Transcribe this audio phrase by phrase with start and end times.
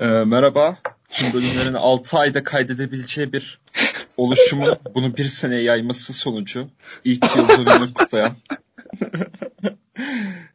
[0.00, 0.76] Ee, merhaba.
[1.08, 3.60] Tüm bölümlerin 6 ayda kaydedebileceği bir
[4.16, 6.68] oluşumun bunu bir seneye yayması sonucu
[7.04, 8.32] ilk yıl dönümünü kutlayan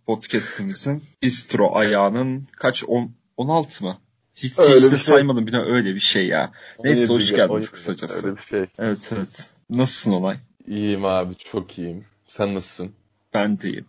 [0.06, 2.84] podcastimizin bistro ayağının kaç?
[2.88, 3.98] 10, 16 mı?
[4.36, 4.98] Hiç, Öyle hiç de şey.
[4.98, 6.52] saymadım bir de öyle bir şey ya.
[6.84, 8.28] Neyse hoş 17 geldiniz 17 kısacası.
[8.28, 8.66] Öyle bir şey.
[8.80, 9.50] Evet evet.
[9.70, 10.38] Nasılsın olay?
[10.68, 12.06] İyiyim abi çok iyiyim.
[12.28, 12.92] Sen nasılsın?
[13.34, 13.86] Ben deyim.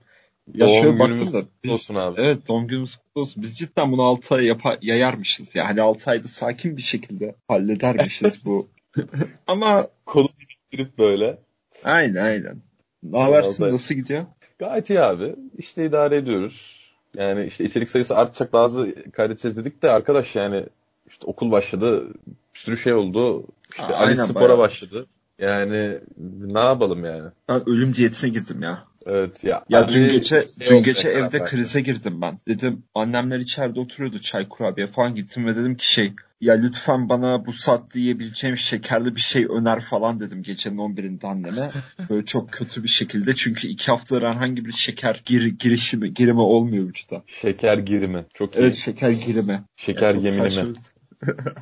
[0.54, 2.20] Ya Doğum günümüz da kutlu olsun abi.
[2.20, 3.42] Evet doğum günümüz kutlu olsun.
[3.42, 5.48] Biz cidden bunu 6 ay yapa- yayarmışız.
[5.54, 8.68] Yani hani 6 ayda sakin bir şekilde halledermişiz bu.
[9.46, 10.28] Ama Kolu
[10.70, 11.38] girip böyle.
[11.84, 12.56] aynen aynen.
[13.02, 13.64] Ne habersin?
[13.64, 14.24] Nasıl gidiyor?
[14.58, 15.36] Gayet iyi abi.
[15.58, 16.80] İşte idare ediyoruz.
[17.16, 20.64] Yani işte içerik sayısı artacak bazı kaydedeceğiz dedik de arkadaş yani
[21.08, 22.08] işte okul başladı.
[22.54, 23.46] Bir sürü şey oldu.
[23.70, 24.58] İşte Aa, Ali spora bayağı.
[24.58, 25.06] başladı.
[25.38, 25.98] Yani
[26.40, 27.30] ne yapalım yani?
[27.48, 28.84] Ben ölüm diyetine girdim ya.
[29.06, 29.64] Evet ya.
[29.68, 31.44] Ya dün gece şey dün gece evde verdi.
[31.44, 32.38] krize girdim ben.
[32.48, 37.46] Dedim annemler içeride oturuyordu çay kurabiye falan gittim ve dedim ki şey ya lütfen bana
[37.46, 41.70] bu saatte yiyebileceğim şekerli bir şey öner falan dedim gecenin 11'inde anneme.
[42.10, 46.84] Böyle çok kötü bir şekilde çünkü iki haftadır herhangi bir şeker gir, girişimi girimi olmuyor
[46.88, 47.22] vücuda.
[47.26, 48.24] Şeker girimi.
[48.34, 48.58] Çok iyi.
[48.58, 49.64] Evet şeker girimi.
[49.76, 50.74] Şeker Çok yeminimi.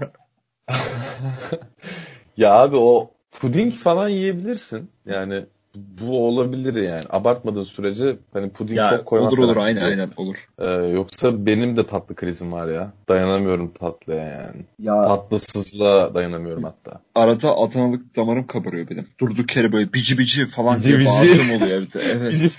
[2.36, 4.90] Ya abi o puding falan yiyebilirsin.
[5.06, 5.44] Yani
[6.00, 7.04] bu olabilir yani.
[7.10, 9.32] Abartmadığın sürece hani puding Ya çok koymaz.
[9.32, 10.36] olur olur aynen aynen olur.
[10.58, 12.92] Ee, yoksa benim de tatlı krizim var ya.
[13.08, 14.64] Dayanamıyorum tatlıya yani.
[14.78, 17.00] Ya Tatlısızlığa dayanamıyorum hatta.
[17.14, 19.06] arada Adanalık damarım kabarıyor benim.
[19.20, 21.10] Durduk yere böyle bici bici falan Bici diye bici.
[21.52, 22.00] oluyor evde.
[22.12, 22.56] Evet.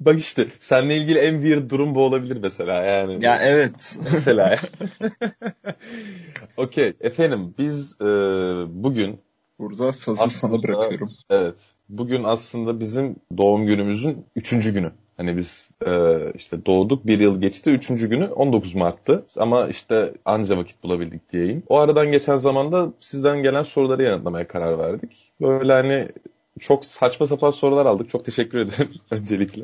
[0.00, 3.24] Bak işte seninle ilgili en weird durum bu olabilir mesela yani.
[3.24, 3.98] ya evet.
[4.12, 4.58] Mesela.
[6.56, 8.04] Okey efendim biz e,
[8.68, 9.20] bugün
[9.60, 11.10] Burada sazı Aslında- sana bırakıyorum.
[11.30, 11.58] Evet.
[11.88, 14.92] Bugün aslında bizim doğum günümüzün üçüncü günü.
[15.16, 15.90] Hani biz e,
[16.34, 17.70] işte doğduk bir yıl geçti.
[17.70, 19.24] Üçüncü günü 19 Mart'tı.
[19.36, 21.62] Ama işte anca vakit bulabildik diyeyim.
[21.68, 25.32] O aradan geçen zamanda sizden gelen soruları yanıtlamaya karar verdik.
[25.40, 26.08] Böyle hani
[26.60, 28.10] çok saçma sapan sorular aldık.
[28.10, 29.62] Çok teşekkür ederim öncelikle.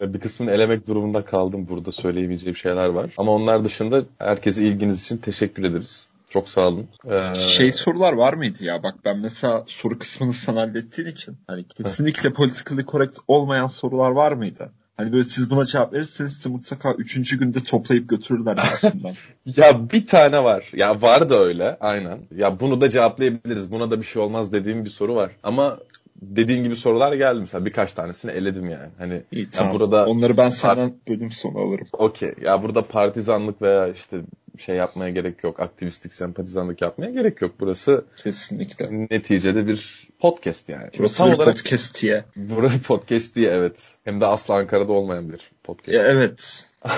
[0.00, 1.66] bir kısmını elemek durumunda kaldım.
[1.70, 3.10] Burada söyleyemeyeceğim şeyler var.
[3.16, 6.08] Ama onlar dışında herkese ilginiz için teşekkür ederiz.
[6.30, 6.88] Çok sağ olun.
[7.10, 8.82] Ee, Şey sorular var mıydı ya?
[8.82, 14.32] Bak ben mesela soru kısmını sen hallettiğin için hani kesinlikle politically correct olmayan sorular var
[14.32, 14.72] mıydı?
[14.96, 19.12] Hani böyle siz buna cevap verirseniz sizi mutlaka üçüncü günde toplayıp götürürler arasından.
[19.56, 20.70] Ya bir tane var.
[20.72, 21.76] Ya var da öyle.
[21.80, 22.18] Aynen.
[22.36, 23.72] Ya bunu da cevaplayabiliriz.
[23.72, 25.30] Buna da bir şey olmaz dediğim bir soru var.
[25.42, 25.78] Ama
[26.22, 27.64] dediğin gibi sorular geldi mesela.
[27.66, 28.88] Birkaç tanesini eledim yani.
[28.98, 29.72] Hani İyi ya tamam.
[29.72, 31.86] burada Onları ben senden bölüm sonu alırım.
[31.92, 32.34] okey.
[32.42, 34.20] Ya burada partizanlık veya işte
[34.58, 35.60] şey yapmaya gerek yok.
[35.60, 37.52] Aktivistlik, sempatizanlık yapmaya gerek yok.
[37.60, 39.06] Burası Kesinlikle.
[39.10, 40.88] neticede bir podcast yani.
[40.98, 42.24] Burası Tam bir olarak podcast diye.
[42.36, 43.92] burası podcast diye evet.
[44.04, 45.98] Hem de asla Ankara'da olmayan bir podcast.
[45.98, 46.66] Ya, evet.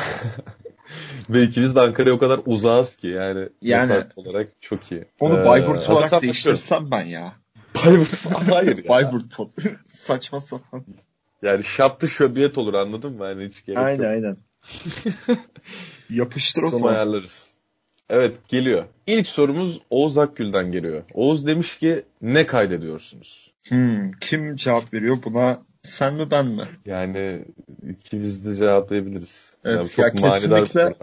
[1.30, 5.04] Ve ikimiz de Ankara'ya o kadar uzağız ki yani, Yani- olarak çok iyi.
[5.20, 7.32] Onu Ee, Bayburt hazırsan olarak değiştirsem ben ya.
[7.74, 8.88] Bayburt hayır ya.
[8.88, 9.50] Bayburt pod.
[9.86, 10.84] Saçma sapan.
[11.42, 13.24] Yani şaptı şöbiyet olur anladın mı?
[13.24, 14.06] Yani hiç gerek Aynen yok.
[14.06, 14.36] aynen.
[16.10, 16.94] Yapıştır o Sonra zaman.
[16.94, 17.52] ayarlarız.
[18.10, 18.84] Evet geliyor.
[19.06, 21.02] İlk sorumuz Oğuz Akgül'den geliyor.
[21.14, 23.52] Oğuz demiş ki ne kaydediyorsunuz?
[23.68, 25.62] Hmm, kim cevap veriyor buna?
[25.82, 26.64] Sen mi ben mi?
[26.86, 27.44] Yani
[27.90, 29.56] ikimiz de cevaplayabiliriz.
[29.64, 30.94] Evet, Yani çok ya kesinlikle-.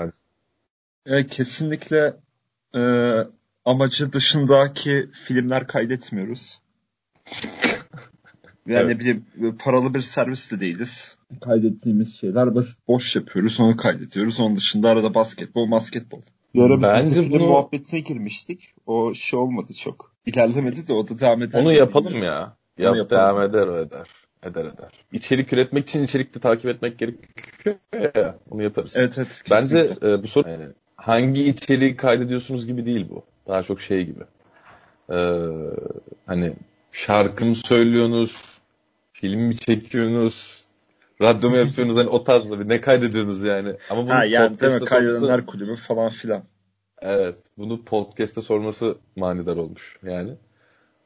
[1.06, 2.14] E, kesinlikle
[2.76, 2.82] e,
[3.66, 6.60] amacı dışındaki filmler kaydetmiyoruz.
[8.68, 8.88] Yani Evet.
[8.88, 11.18] ne bileyim e, paralı bir servis de değiliz.
[11.42, 14.40] Kaydettiğimiz şeyler basit boş yapıyoruz onu kaydediyoruz.
[14.40, 16.22] Onun dışında arada basketbol basketbol.
[16.56, 18.74] Bir ara bir Bence bunu- muhabbetine girmiştik.
[18.86, 20.16] O şey olmadı çok.
[20.26, 21.62] İlerlemedi de o da devam eder.
[21.62, 22.58] Onu yapalım ya.
[22.80, 23.10] Onu Yap, yapalım.
[23.22, 24.08] devam eder o eder.
[24.44, 24.90] Eder eder.
[25.12, 27.76] İçerik üretmek için içerikte takip etmek gerekiyor
[28.16, 28.38] ya.
[28.50, 28.94] Onu yaparız.
[28.96, 29.44] Evet evet.
[29.50, 30.12] Bence kesinlikle.
[30.14, 30.66] e, bu soru yani
[30.96, 33.24] hangi içeriği kaydediyorsunuz gibi değil bu.
[33.50, 34.24] Daha çok şey gibi.
[35.12, 35.16] Ee,
[36.26, 36.56] hani
[36.92, 38.42] şarkı mı söylüyorsunuz,
[39.14, 40.64] film mi çekiyorsunuz,
[41.22, 43.76] radyo mu yapıyorsunuz hani o tarzda bir ne kaydediyorsunuz yani.
[43.90, 44.80] Ama bunu Ha yani değil mi?
[44.80, 46.44] podcast'te sorması, kulübü falan filan.
[47.02, 50.32] evet, bunu podcast'te sorması manidar olmuş yani.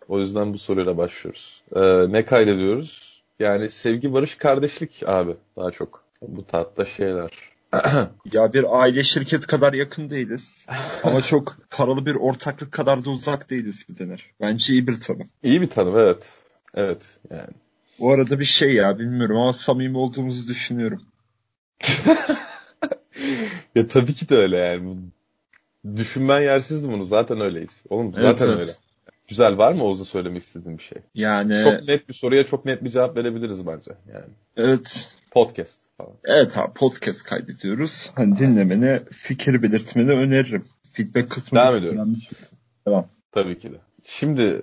[0.07, 1.63] O yüzden bu soruyla başlıyoruz.
[1.75, 3.23] Ee, ne kaydediyoruz?
[3.39, 6.03] Yani sevgi, barış, kardeşlik abi daha çok.
[6.21, 7.52] Bu tatta şeyler.
[8.33, 10.65] Ya bir aile şirket kadar yakın değiliz.
[11.03, 14.31] Ama çok paralı bir ortaklık kadar da uzak değiliz bir denir.
[14.41, 15.29] Bence iyi bir tanım.
[15.43, 16.33] İyi bir tanım evet.
[16.73, 17.53] Evet yani.
[17.99, 21.01] Bu arada bir şey ya bilmiyorum ama samimi olduğumuzu düşünüyorum.
[23.75, 24.95] Ya tabii ki de öyle yani.
[25.95, 27.05] Düşünmen yersizdi bunu.
[27.05, 27.83] Zaten öyleyiz.
[27.89, 28.59] Oğlum zaten evet.
[28.59, 28.71] öyle.
[29.27, 30.97] Güzel var mı Oğuz'a söylemek istediğin bir şey?
[31.15, 33.91] Yani Çok net bir soruya çok net bir cevap verebiliriz bence.
[34.13, 34.25] Yani.
[34.57, 36.13] evet Podcast falan.
[36.25, 38.11] Evet abi podcast kaydediyoruz.
[38.15, 40.65] Hani dinlemeni, fikir belirtmeni öneririm.
[40.91, 42.15] Feedback kısmı Devam ediyorum.
[42.87, 43.07] Devam.
[43.31, 43.77] Tabii ki de.
[44.03, 44.61] Şimdi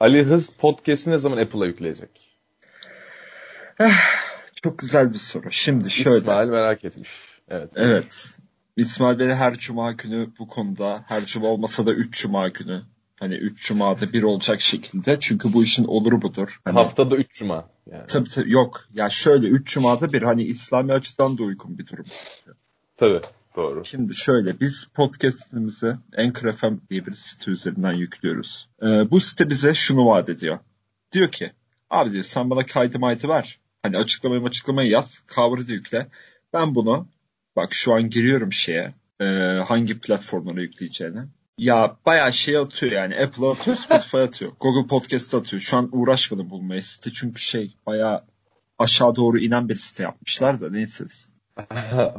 [0.00, 2.38] Ali Hız podcast'i ne zaman Apple'a yükleyecek?
[4.62, 5.50] Çok güzel bir soru.
[5.50, 6.16] Şimdi şöyle.
[6.16, 7.10] İsmail merak etmiş.
[7.48, 7.72] Evet.
[7.76, 8.34] Evet.
[8.76, 12.82] İsmail Bey her cuma günü bu konuda her cuma olmasa da 3 cuma günü
[13.20, 16.60] hani 3 cumada bir olacak şekilde çünkü bu işin oluru budur.
[16.64, 17.68] Hani, Haftada 3 cuma.
[17.92, 18.06] Yani.
[18.06, 18.88] Tabii tabii yok.
[18.94, 22.04] Ya şöyle 3 cumada bir hani İslami açıdan da uygun bir durum.
[22.96, 23.20] Tabii.
[23.56, 23.84] Doğru.
[23.84, 28.68] Şimdi şöyle biz podcast'imizi Anchor FM diye bir site üzerinden yüklüyoruz.
[28.82, 30.58] Ee, bu site bize şunu vaat ediyor.
[31.12, 31.52] Diyor ki
[31.90, 33.58] abi diyor sen bana kaydı maydı ver.
[33.82, 35.22] Hani açıklamayı açıklamayı yaz.
[35.34, 36.06] Cover'ı da yükle.
[36.52, 37.06] Ben bunu
[37.56, 38.90] bak şu an giriyorum şeye
[39.20, 39.24] e,
[39.66, 41.20] hangi platformlara yükleyeceğini.
[41.58, 43.14] Ya bayağı şey atıyor yani.
[43.14, 44.52] Apple atıyor, Spotify atıyor.
[44.60, 45.60] Google Podcast atıyor.
[45.60, 48.24] Şu an uğraşmadım bulmaya site çünkü şey bayağı
[48.78, 51.04] aşağı doğru inen bir site yapmışlar da neyse.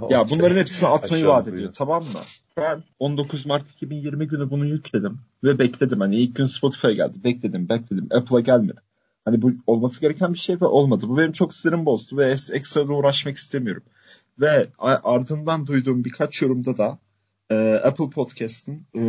[0.10, 2.19] Ya bunların hepsini atmayı vaat ediyor tamam mı?
[2.57, 6.00] Ben 19 Mart 2020 günü bunu yükledim ve bekledim.
[6.00, 7.24] Hani ilk gün Spotify'a geldi.
[7.24, 8.07] Bekledim bekledim.
[8.12, 8.80] Apple'a gelmedi.
[9.25, 11.06] Hani bu olması gereken bir şey ve olmadı.
[11.10, 13.84] Bu benim çok sinirim bozdu ve ekstra uğraşmak istemiyorum.
[14.39, 17.00] Ve ardından duyduğum birkaç yorumda da
[17.51, 19.03] e, Apple Podcast'ın e,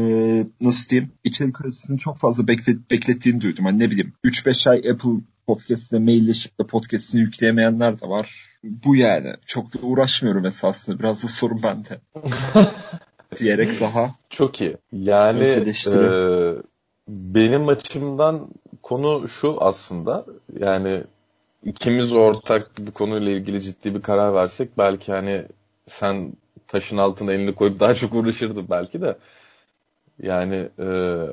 [0.61, 3.65] nasıl diyeyim içerik üretisini çok fazla bekle- beklettiğini duydum.
[3.65, 5.11] Hani ne bileyim 3-5 ay Apple
[5.47, 8.49] Podcast'ine mailleşip de podcast'ini yükleyemeyenler de var.
[8.65, 9.35] Bu yani.
[9.47, 10.99] Çok da uğraşmıyorum esasında.
[10.99, 12.01] Biraz da sorun bende.
[13.39, 14.15] Diyerek daha.
[14.31, 14.77] Çok iyi.
[14.93, 15.45] Yani
[15.95, 15.99] e,
[17.09, 18.49] benim açımdan
[18.83, 20.25] konu şu aslında
[20.61, 21.01] yani
[21.65, 25.45] ikimiz ortak bu konuyla ilgili ciddi bir karar versek belki hani
[25.89, 26.33] sen
[26.73, 29.17] taşın altına elini koyup daha çok uğraşırdın belki de
[30.23, 30.87] yani e,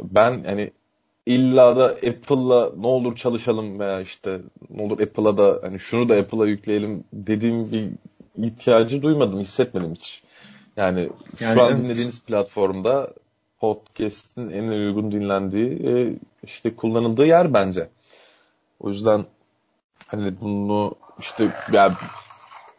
[0.03, 0.71] ben hani
[1.25, 4.39] illa da Apple'la ne olur çalışalım veya işte
[4.69, 7.89] ne olur Apple'a da hani şunu da Apple'a yükleyelim dediğim bir
[8.45, 10.23] ihtiyacı duymadım, hissetmedim hiç.
[10.77, 11.09] Yani,
[11.39, 11.79] Yani şu an evet.
[11.79, 13.13] dinlediğiniz platformda
[13.59, 16.13] podcast'in en uygun dinlendiği e,
[16.43, 17.89] işte kullanıldığı yer bence.
[18.79, 19.25] O yüzden
[20.07, 21.93] hani bunu işte ya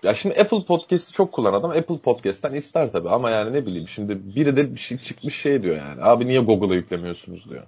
[0.03, 3.89] ya şimdi Apple Podcast'i çok kullanan adam Apple Podcast'ten ister tabii ama yani ne bileyim
[3.89, 6.03] şimdi biri de bir şey çıkmış şey diyor yani.
[6.03, 7.67] Abi niye Google'a yüklemiyorsunuz diyor.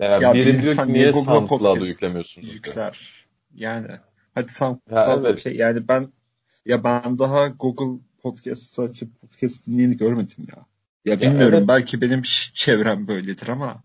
[0.00, 2.54] Yani Ya biri bir diyor ki niye SoundCloud'a Podcast yüklemiyorsunuz diyor.
[2.54, 3.26] Yükler.
[3.54, 3.88] Yani.
[4.34, 5.38] Hadi sen Ya evet.
[5.38, 5.56] okey.
[5.56, 6.12] Yani ben
[6.66, 10.62] ya ben daha Google Podcast'ı açıp podcast dinleyeni görmedim ya.
[11.04, 11.68] Ya bilmiyorum evet.
[11.68, 12.22] belki benim
[12.54, 13.82] çevrem böyledir ama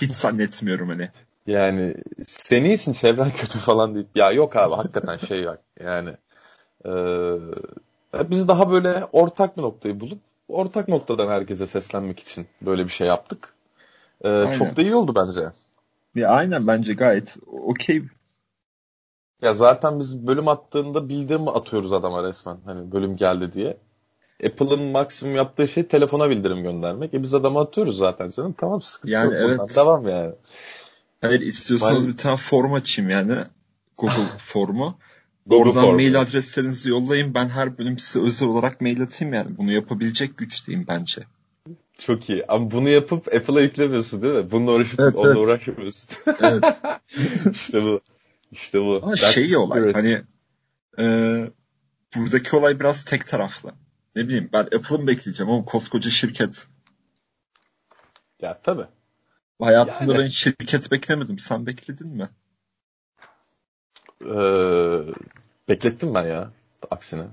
[0.00, 1.10] hiç zannetmiyorum hani.
[1.46, 1.94] Yani
[2.26, 6.10] sen iyisin çevren kötü falan deyip ya yok abi hakikaten şey yok yani
[6.86, 6.90] e,
[8.30, 13.06] biz daha böyle ortak bir noktayı bulup ortak noktadan herkese seslenmek için böyle bir şey
[13.06, 13.54] yaptık.
[14.24, 14.52] E, Aynen.
[14.52, 15.40] çok da iyi oldu bence.
[16.14, 18.02] Ya aynen bence gayet okey.
[19.42, 23.76] Ya zaten biz bölüm attığında bildirim atıyoruz adama resmen hani bölüm geldi diye.
[24.46, 27.14] Apple'ın maksimum yaptığı şey telefona bildirim göndermek.
[27.14, 28.54] E biz adama atıyoruz zaten canım.
[28.58, 29.42] Tamam sıkıntı Yani yok.
[29.42, 29.58] buradan.
[29.66, 29.76] evet.
[29.76, 30.34] Devam yani.
[31.20, 33.34] Hayır istiyorsanız Ben- bir tane form açayım yani.
[33.98, 34.98] Google formu.
[35.48, 35.96] Google Oradan Form.
[35.96, 37.34] mail adreslerinizi yollayın.
[37.34, 39.56] Ben her bölüm size özel olarak mail atayım yani.
[39.58, 41.22] Bunu yapabilecek güçteyim bence.
[41.98, 42.46] Çok iyi.
[42.46, 44.50] Ama bunu yapıp Apple'a yüklemiyorsun değil mi?
[44.50, 45.38] Bununla uğraşıp Evet, onunla evet.
[45.48, 46.10] uğraşmıyorsun.
[46.40, 46.64] Evet.
[47.52, 48.00] işte bu.
[48.52, 49.00] İşte bu.
[49.02, 49.96] Ama That's şey olay spirit.
[49.96, 50.22] hani
[50.98, 51.04] e,
[52.16, 53.72] buradaki olay biraz tek taraflı.
[54.16, 56.66] Ne bileyim ben Apple'ı bekleyeceğim ama koskoca şirket.
[58.42, 58.86] Ya tabii.
[59.60, 60.22] Hayatımda Yani.
[60.22, 61.38] ben şirket beklemedim.
[61.38, 62.28] Sen bekledin mi?
[64.24, 65.00] Ee,
[65.68, 66.50] beklettim ben ya.
[66.90, 67.24] Aksine.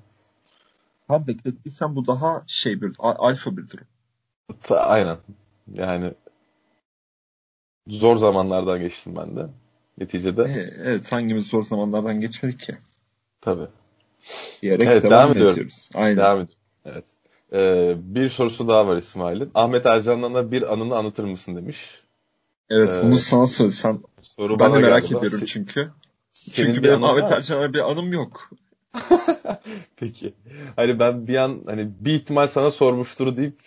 [1.08, 3.88] Ha beklettiysen bu daha şey bir alfa bir durum.
[4.62, 5.18] Ta- aynen.
[5.74, 6.14] Yani
[7.88, 9.48] zor zamanlardan geçtim ben de.
[9.98, 10.44] Neticede.
[10.44, 12.78] E, evet hangimiz zor zamanlardan geçmedik ki.
[13.42, 13.68] Tabii.
[14.62, 15.90] Diyerek Evet, devam, devam ediyoruz.
[15.94, 16.18] Aynen.
[16.18, 16.64] Devam ediyorum.
[16.86, 17.06] Evet.
[17.54, 19.52] Ee, bir sorusu daha var İsmail'in.
[19.56, 22.02] Ahmet Ercan'dan da bir anını anlatır mısın demiş.
[22.70, 24.02] Evet Ee, bunu sana söylesem.
[24.22, 25.92] Soru Ben de merak ediyorum Se- çünkü.
[26.36, 27.32] Senin Çünkü bir benim anın Ahmet?
[27.32, 28.50] Ercan'a bir anım yok.
[29.98, 30.34] Peki.
[30.76, 33.60] Hani ben bir an hani bir ihtimal sana sormuştur deyip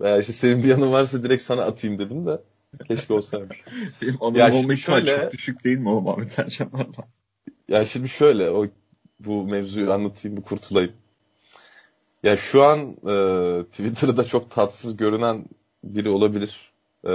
[0.00, 2.40] veya işte senin bir yanın varsa direkt sana atayım dedim de
[2.88, 3.58] keşke olsaymış.
[4.02, 6.86] Benim anım Ya olma ihtimali şöyle- çok düşük değil mi oğlum Ahmet Ercan'la?
[7.68, 8.66] Ya şimdi şöyle o
[9.20, 10.92] bu mevzuyu anlatayım bu kurtulayım.
[12.22, 15.44] Ya şu an e, Twitter'da çok tatsız görünen
[15.84, 16.72] biri olabilir.
[17.08, 17.12] E,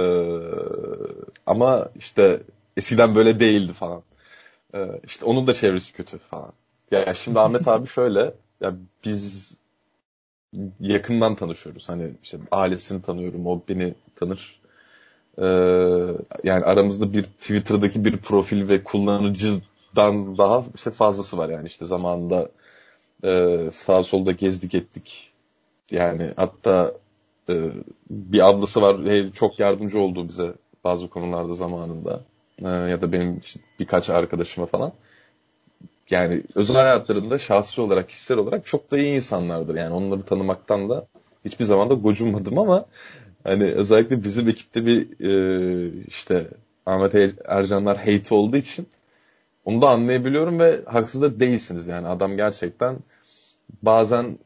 [1.46, 2.42] ama işte
[2.76, 4.02] eskiden böyle değildi falan.
[4.74, 6.52] E, işte onun da çevresi kötü falan.
[6.90, 9.54] Ya şimdi Ahmet abi şöyle ya biz
[10.80, 11.88] yakından tanışıyoruz.
[11.88, 14.60] Hani işte ailesini tanıyorum, o beni tanır.
[15.38, 15.44] E,
[16.44, 22.48] yani aramızda bir Twitter'daki bir profil ve kullanıcıdan daha işte fazlası var yani işte zamanında
[23.24, 25.30] e, sağ solda gezdik ettik.
[25.90, 26.94] Yani hatta
[27.48, 27.70] e,
[28.10, 28.96] bir ablası var
[29.34, 30.52] çok yardımcı oldu bize
[30.84, 32.20] bazı konularda zamanında.
[32.62, 33.40] E, ya da benim
[33.80, 34.92] birkaç arkadaşıma falan.
[36.10, 39.74] Yani özel hayatlarında şahsi olarak, kişisel olarak çok da iyi insanlardır.
[39.74, 41.06] Yani onları tanımaktan da
[41.44, 42.86] hiçbir zaman da gocunmadım ama
[43.44, 46.46] hani özellikle bizim ekipte bir e, işte
[46.86, 48.86] Ahmet Ercanlar hate olduğu için
[49.64, 52.96] onu da anlayabiliyorum ve haksız da değilsiniz yani adam gerçekten
[53.82, 54.38] bazen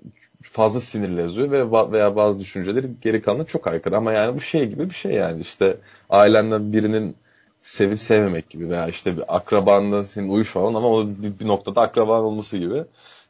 [0.42, 4.66] fazla sinirli yazıyor ve veya bazı düşünceleri geri kalanına çok aykırı ama yani bu şey
[4.66, 5.76] gibi bir şey yani işte
[6.10, 7.16] ailenden birinin
[7.62, 12.24] sevip sevmemek gibi veya işte bir akrabanla senin uyuşmaman ama o bir, bir noktada akraban
[12.24, 12.84] olması gibi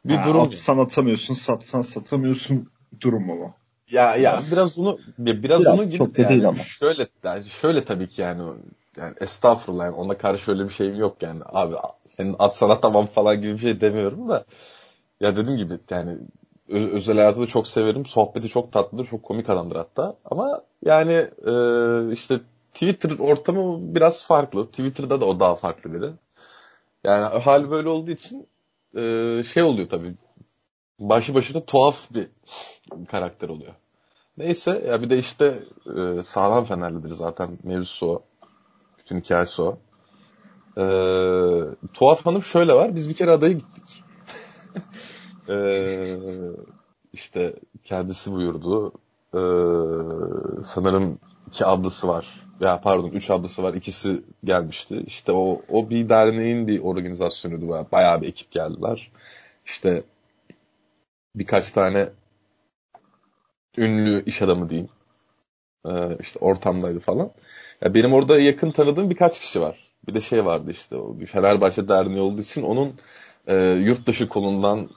[0.05, 0.41] bir ha, durum.
[0.41, 2.69] Atsan atamıyorsun, satsan satamıyorsun
[3.01, 3.53] durum mu?
[3.91, 6.57] Ya ya biraz, biraz onu biraz, biraz onun gibi çok yani, değil ama.
[6.57, 8.43] şöyle yani şöyle tabii ki yani
[8.97, 11.75] yani estağfurullah yani ona karşı öyle bir şeyim yok yani abi
[12.07, 14.45] senin at sana tamam falan gibi bir şey demiyorum da
[15.19, 16.17] ya dediğim gibi yani
[16.69, 21.53] özel hayatı da çok severim sohbeti çok tatlıdır çok komik adamdır hatta ama yani e,
[22.13, 22.39] işte
[22.73, 26.11] Twitter ortamı biraz farklı Twitter'da da o daha farklı biri
[27.03, 28.47] yani hal böyle olduğu için
[28.95, 30.15] e, şey oluyor tabii
[30.99, 32.27] başı başına tuhaf bir
[33.07, 33.73] karakter oluyor.
[34.37, 35.63] Neyse ya bir de işte
[35.97, 38.23] e, sağlam Fenerlidir zaten mevzusu o.
[38.99, 39.77] Bütün hikayesi o.
[40.77, 40.83] E,
[41.93, 42.95] tuhaf hanım şöyle var.
[42.95, 44.03] Biz bir kere adaya gittik.
[45.49, 46.17] e,
[47.13, 48.91] işte kendisi buyurdu.
[49.33, 49.41] E,
[50.63, 52.48] sanırım iki ablası var.
[52.59, 53.73] Ya pardon üç ablası var.
[53.73, 55.03] İkisi gelmişti.
[55.07, 57.87] İşte o, o bir derneğin bir organizasyonuydu.
[57.91, 59.11] Bayağı bir ekip geldiler.
[59.65, 60.03] İşte
[61.35, 62.09] birkaç tane
[63.77, 64.89] ünlü iş adamı diyeyim.
[65.85, 67.31] Ee, işte ortamdaydı falan.
[67.81, 69.79] Ya benim orada yakın tanıdığım birkaç kişi var.
[70.07, 72.93] Bir de şey vardı işte o bir Fenerbahçe Derneği olduğu için onun
[73.47, 74.89] e, yurt dışı kolundan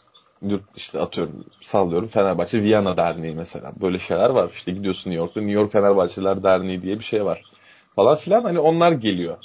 [0.42, 3.73] yurt işte atıyorum sallıyorum Fenerbahçe Viyana Derneği mesela.
[3.81, 4.50] Böyle şeyler var.
[4.54, 7.52] İşte gidiyorsun New York'ta New York Fenerbahçeler Derneği diye bir şey var.
[7.97, 9.37] Falan filan hani onlar geliyor.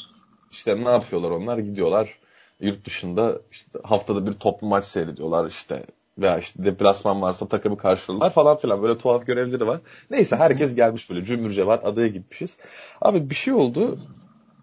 [0.51, 1.57] İşte ne yapıyorlar onlar?
[1.57, 2.19] Gidiyorlar
[2.59, 5.85] yurt dışında işte haftada bir toplu maç seyrediyorlar işte
[6.17, 9.79] veya işte deplasman varsa takımı karşılarlar falan filan böyle tuhaf görevleri var.
[10.11, 12.59] Neyse herkes gelmiş böyle cümbür cevap adaya gitmişiz.
[13.01, 13.99] Abi bir şey oldu.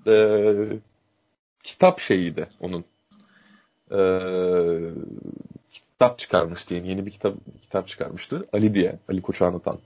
[0.06, 0.54] Ee,
[1.64, 2.84] kitap şeyiydi onun.
[3.92, 4.80] Ee,
[5.70, 8.46] kitap çıkarmış diye yeni bir kitap kitap çıkarmıştı.
[8.52, 8.98] Ali diye.
[9.08, 9.78] Ali Koç'u anlatan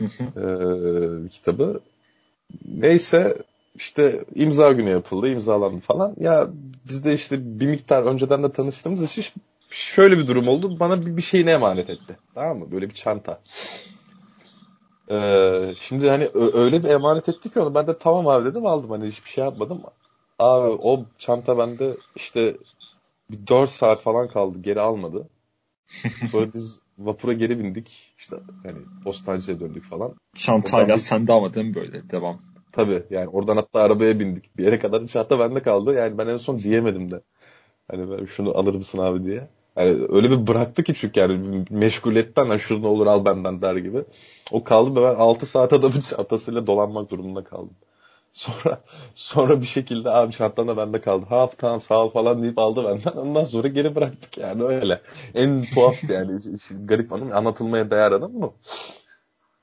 [0.00, 1.80] ee, kitabı.
[2.78, 3.36] Neyse
[3.74, 6.14] işte imza günü yapıldı, imzalandı falan.
[6.20, 6.48] Ya
[6.88, 9.24] biz de işte bir miktar önceden de tanıştığımız için
[9.70, 10.80] şöyle bir durum oldu.
[10.80, 12.16] Bana bir, bir şeyini emanet etti.
[12.34, 12.70] Tamam mı?
[12.70, 13.40] Böyle bir çanta.
[15.10, 18.90] Ee, şimdi hani öyle bir emanet etti ki onu ben de tamam abi dedim aldım.
[18.90, 19.82] Hani hiçbir şey yapmadım.
[20.38, 22.56] Abi o çanta bende işte
[23.30, 24.58] bir 4 saat falan kaldı.
[24.60, 25.28] Geri almadı.
[26.32, 28.14] Sonra biz vapura geri bindik.
[28.18, 30.14] İşte hani Bostancı'ya döndük falan.
[30.36, 31.00] Çantayla bir...
[31.00, 32.10] sende ama değil mi böyle?
[32.10, 32.40] Devam.
[32.72, 34.58] Tabii yani oradan hatta arabaya bindik.
[34.58, 35.94] Bir yere kadar çanta bende kaldı.
[35.94, 37.20] Yani ben en son diyemedim de.
[37.90, 39.48] Hani ben şunu alır mısın abi diye.
[39.76, 44.04] Yani öyle bir bıraktı ki çünkü yani meşguliyetten hani şunu olur al benden der gibi.
[44.50, 47.76] O kaldı ve ben 6 saat adamın atasıyla dolanmak durumunda kaldım.
[48.34, 48.80] Sonra
[49.14, 51.26] sonra bir şekilde abi şarttan da bende kaldı.
[51.28, 53.18] Ha tamam sağ ol falan deyip aldı benden.
[53.20, 55.00] Ondan sonra geri bıraktık yani öyle.
[55.34, 56.40] En tuhaf yani
[56.84, 58.54] garip anım anlatılmaya değer anım bu.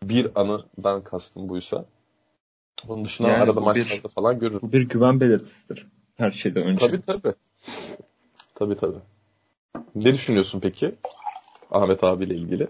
[0.04, 1.86] Bir anıdan kastım buysa.
[2.88, 4.60] Bunun dışında yani arada maçlarda falan görürüm.
[4.62, 5.88] Bu bir güven belirtisidir.
[6.16, 6.88] Her şeyden önce.
[6.88, 7.34] Tabii tabii.
[8.56, 9.00] Tabii tabii.
[9.96, 10.96] Ne düşünüyorsun peki
[11.72, 12.68] Ahmet abiyle ilgili?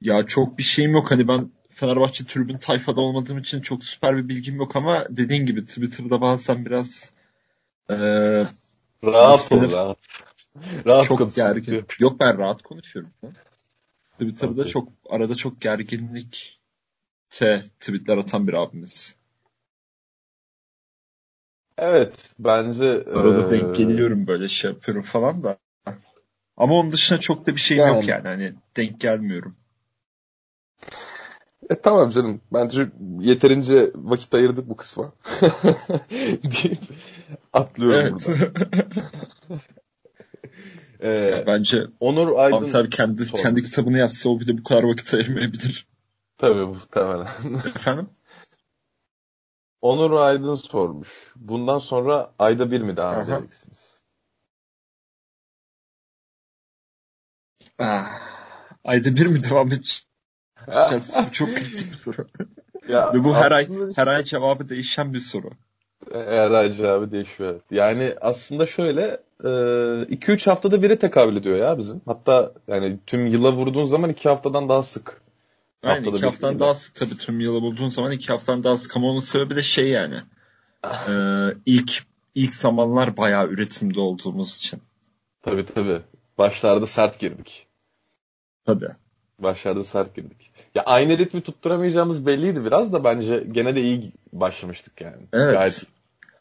[0.00, 1.10] Ya çok bir şeyim yok.
[1.10, 1.50] Hani ben
[1.82, 6.66] Fenerbahçe tribün tayfada olmadığım için çok süper bir bilgim yok ama dediğin gibi Twitter'da bazen
[6.66, 7.12] biraz
[7.90, 7.96] e,
[9.04, 9.98] rahat ol rahat.
[10.86, 11.84] Rahat çok gergin.
[11.98, 13.10] Yok ben rahat konuşuyorum.
[14.12, 14.72] Twitter'da okay.
[14.72, 16.60] çok arada çok gerginlik
[17.28, 19.16] te tweetler atan bir abimiz.
[21.78, 23.50] Evet bence arada ee...
[23.50, 25.58] denk geliyorum böyle şey yapıyorum falan da.
[26.56, 27.96] Ama onun dışında çok da bir şey yani.
[27.96, 28.28] yok yani.
[28.28, 29.56] Hani denk gelmiyorum.
[31.70, 32.40] E tamam canım.
[32.52, 32.88] Bence
[33.20, 35.12] yeterince vakit ayırdık bu kısma.
[36.42, 36.80] deyip
[37.52, 38.28] atlıyorum evet.
[38.28, 38.92] buradan.
[41.02, 43.42] ee, bence Onur Aydın Anser kendi sormuş.
[43.42, 45.86] kendi kitabını yazsa o bir de bu kadar vakit ayırmayabilir.
[46.38, 47.28] Tabii muhtemelen.
[47.76, 48.08] Efendim?
[49.80, 51.32] Onur Aydın sormuş.
[51.36, 54.02] Bundan sonra ayda bir mi devam edeceksiniz?
[57.78, 58.20] Ah,
[58.84, 60.11] ayda bir mi devam edeceğiz?
[60.68, 62.26] Bu çok kritik bir soru.
[62.88, 65.50] Ya Ve bu her ay işte, her ay cevabı değişen bir soru.
[66.12, 67.60] Her ay cevabı değişiyor.
[67.70, 72.00] Yani aslında şöyle 2-3 haftada biri tekabül ediyor ya bizim.
[72.06, 75.22] Hatta yani tüm yıla vurduğun zaman 2 haftadan daha sık.
[75.82, 78.96] Aynen haftada iki haftadan daha sık tabii tüm yıla bulduğun zaman iki haftadan daha sık
[78.96, 80.20] ama onun sebebi de şey yani.
[80.84, 81.12] e,
[81.66, 82.02] ilk
[82.34, 84.82] ilk zamanlar bayağı üretimde olduğumuz için.
[85.42, 86.00] Tabii tabii.
[86.38, 87.66] Başlarda sert girdik.
[88.64, 88.88] Tabii.
[89.38, 90.51] Başlarda sert girdik.
[90.74, 95.22] Ya aynı ritmi tutturamayacağımız belliydi biraz da bence gene de iyi başlamıştık yani.
[95.32, 95.54] Evet.
[95.54, 95.84] Gayet...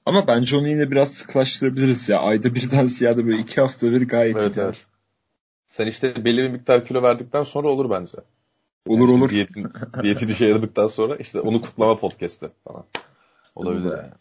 [0.06, 2.20] Ama bence onu yine biraz sıklaştırabiliriz ya.
[2.20, 4.60] Ayda birden ziyade böyle iki hafta bir gayet evet, iyi.
[4.60, 4.86] Evet.
[5.68, 8.18] Sen işte belli bir miktar kilo verdikten sonra olur bence.
[8.88, 9.30] Olur yani olur.
[9.30, 9.68] Diyetin,
[10.04, 12.84] diyetin işe yaradıktan sonra işte onu kutlama podcast'te falan.
[13.56, 14.12] Olabilir yani.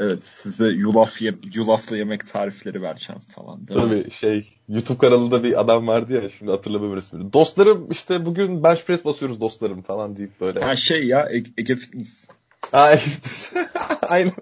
[0.00, 3.68] Evet size yulaf ye, yulafla yemek tarifleri vereceğim falan.
[3.68, 4.10] Değil Tabii mi?
[4.10, 7.32] şey YouTube kanalında bir adam vardı ya şimdi hatırlamıyorum resmini.
[7.32, 10.60] Dostlarım işte bugün bench press basıyoruz dostlarım falan deyip böyle.
[10.60, 12.28] Ha şey ya Ege, Ege Fitness.
[12.72, 13.52] Ha Ege Fitness.
[14.02, 14.32] Aynen.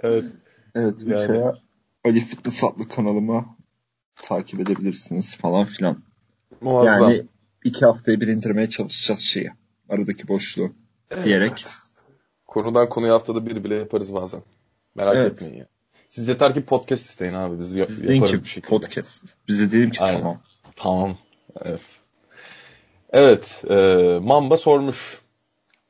[0.00, 0.24] evet.
[0.74, 1.26] Evet yani.
[1.26, 1.42] Şey,
[2.04, 3.56] Ali Fitness adlı kanalıma
[4.16, 6.02] takip edebilirsiniz falan filan.
[6.60, 7.10] Muazzam.
[7.10, 7.24] Yani
[7.64, 9.52] iki haftaya bir indirmeye çalışacağız şeyi.
[9.88, 10.72] Aradaki boşluğu
[11.10, 11.24] evet.
[11.24, 11.64] diyerek.
[12.56, 14.42] Konudan konuya haftada bir bile yaparız bazen.
[14.94, 15.32] Merak evet.
[15.32, 15.66] etmeyin ya.
[16.08, 17.60] Siz yeter ki podcast isteyin abi.
[17.60, 18.68] Biz, yap- yaparız ki bir şekilde.
[18.68, 19.24] podcast.
[19.48, 20.20] Bize diyelim ki Aynen.
[20.20, 20.40] tamam.
[20.76, 21.16] Tamam.
[21.60, 21.80] Evet.
[23.10, 23.64] Evet.
[23.70, 23.74] E,
[24.22, 25.20] Mamba sormuş.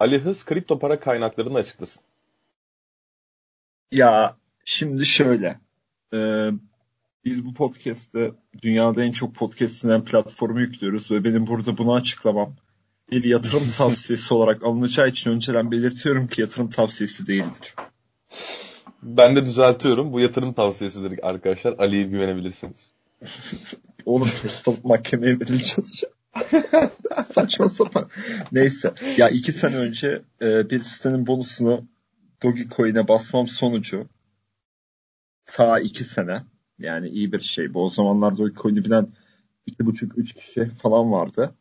[0.01, 2.03] Ali Hız kripto para kaynaklarını açıklasın.
[3.93, 5.61] Ya şimdi şöyle.
[6.15, 6.51] E,
[7.25, 8.33] biz bu podcast'te
[8.63, 12.57] dünyada en çok podcast dinleyen platformu yüklüyoruz ve benim burada bunu açıklamam
[13.11, 17.75] bir yatırım tavsiyesi olarak alınacağı için önceden belirtiyorum ki yatırım tavsiyesi değildir.
[19.03, 20.13] Ben de düzeltiyorum.
[20.13, 21.75] Bu yatırım tavsiyesidir arkadaşlar.
[21.79, 22.91] Ali'ye güvenebilirsiniz.
[24.07, 26.05] Oğlum kesin mahkemeye verileceğiz.
[27.35, 28.09] Saçma sapan.
[28.53, 28.95] Neyse.
[29.17, 31.85] Ya iki sene önce e, bir sitenin bonusunu
[32.43, 34.07] Dogecoin'e basmam sonucu
[35.47, 36.43] ta iki sene
[36.79, 37.75] yani iyi bir şey.
[37.75, 39.09] Bu o zamanlar Dogecoin'i bilen
[39.67, 41.55] iki buçuk üç kişi falan vardı.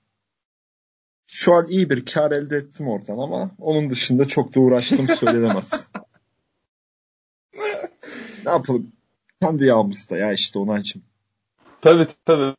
[1.27, 5.87] Şu an iyi bir kar elde ettim oradan ama onun dışında çok da uğraştım söylenemez.
[8.45, 8.91] ne yapalım?
[9.41, 11.01] Kendi yağımızda ya işte Onaycığım.
[11.81, 12.55] Tabii tabii.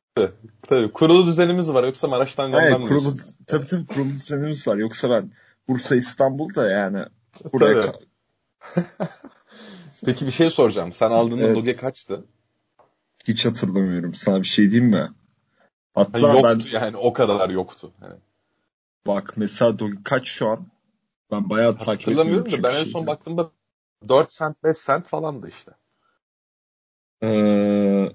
[0.63, 0.93] Tabii.
[0.93, 2.95] Kurulu düzenimiz var yoksa Maraş'tan göndermiyorsun.
[2.95, 4.77] Evet, kurulu, tabii tabii kurulu düzenimiz var.
[4.77, 5.31] Yoksa ben
[5.69, 7.05] Bursa İstanbul'da yani
[7.53, 7.93] buraya
[10.05, 10.93] Peki bir şey soracağım.
[10.93, 11.57] Sen aldığında evet.
[11.57, 12.25] Doge kaçtı?
[13.29, 14.15] Hiç hatırlamıyorum.
[14.15, 15.09] Sana bir şey diyeyim mi?
[15.95, 16.81] Hatta yani yoktu ben...
[16.81, 17.93] yani o kadar yoktu.
[18.03, 18.15] Yani.
[19.07, 20.67] Bak mesela Doge kaç şu an?
[21.31, 22.53] Ben bayağı takip ediyorum.
[22.53, 23.51] Da ben en son baktığımda
[24.09, 25.73] 4 cent 5 cent falandı işte.
[27.23, 28.13] Ee,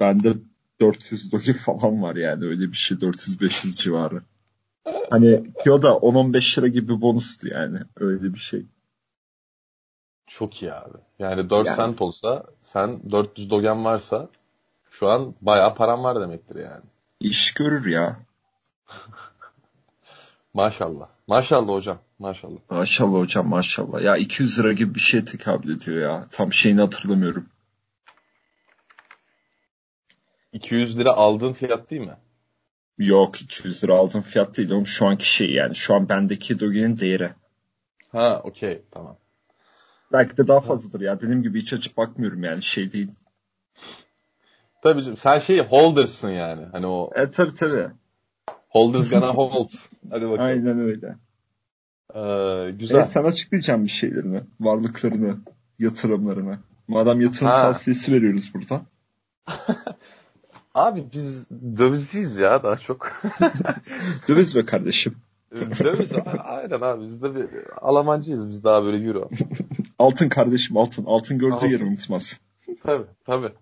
[0.00, 0.34] bende
[0.80, 4.22] 400 Doge falan var yani öyle bir şey 400-500 civarı.
[5.10, 8.66] Hani o da 10-15 lira gibi bonustu yani öyle bir şey.
[10.26, 10.98] Çok iyi abi.
[11.18, 14.28] Yani 4 yani, cent olsa sen 400 dogen varsa
[14.90, 16.84] şu an bayağı param var demektir yani.
[17.20, 18.20] İş görür ya.
[20.56, 21.08] maşallah.
[21.26, 21.98] Maşallah hocam.
[22.18, 22.58] Maşallah.
[22.70, 24.02] Maşallah hocam maşallah.
[24.02, 26.28] Ya 200 lira gibi bir şey tekabül ediyor ya.
[26.30, 27.46] Tam şeyini hatırlamıyorum.
[30.52, 32.16] 200 lira aldığın fiyat değil mi?
[32.98, 34.70] Yok 200 lira aldığım fiyat değil.
[34.70, 35.74] Oğlum şu anki şey yani.
[35.74, 37.30] Şu an bendeki Doge'nin değeri.
[38.12, 39.16] Ha okey tamam.
[40.12, 41.20] Belki de daha fazladır ya.
[41.20, 43.08] Dediğim gibi hiç açıp bakmıyorum yani şey değil.
[44.82, 45.16] Tabii canım.
[45.16, 46.66] Sen şey holders'ın yani.
[46.72, 47.10] Hani o.
[47.14, 47.90] Evet tabii tabii.
[48.76, 49.70] Holders gonna hold.
[50.10, 50.40] Hadi bakalım.
[50.40, 51.16] Aynen öyle.
[52.14, 52.98] Ee, güzel.
[52.98, 54.40] Evet, sen açıklayacağım bir şeylerini.
[54.60, 55.36] Varlıklarını,
[55.78, 56.58] yatırımlarını.
[56.88, 57.62] Madem yatırım ha.
[57.62, 58.82] tavsiyesi veriyoruz burada.
[60.74, 63.22] Abi biz dövizciyiz ya daha çok.
[64.28, 65.16] Döviz be kardeşim.
[65.54, 66.12] Döviz
[66.44, 67.48] aynen abi biz de bir
[67.82, 69.30] Almancıyız biz daha böyle euro.
[69.98, 71.04] altın kardeşim altın.
[71.04, 71.68] Altın gördüğü altın.
[71.68, 72.40] yeri unutmaz.
[72.82, 73.52] Tabii tabii.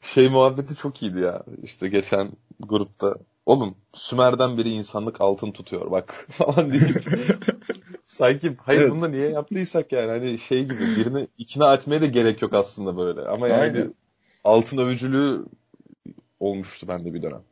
[0.00, 1.42] Şey muhabbeti çok iyiydi ya.
[1.62, 2.30] İşte geçen
[2.60, 3.14] grupta
[3.46, 7.04] oğlum Sümer'den beri insanlık altın tutuyor bak falan deyip
[8.04, 8.90] sanki hayır evet.
[8.90, 12.96] bunu da niye yaptıysak yani hani şey gibi birini ikna etmeye de gerek yok aslında
[12.96, 13.94] böyle ama yani Aynen.
[14.44, 15.44] altın övücülüğü
[16.40, 17.42] olmuştu bende bir dönem.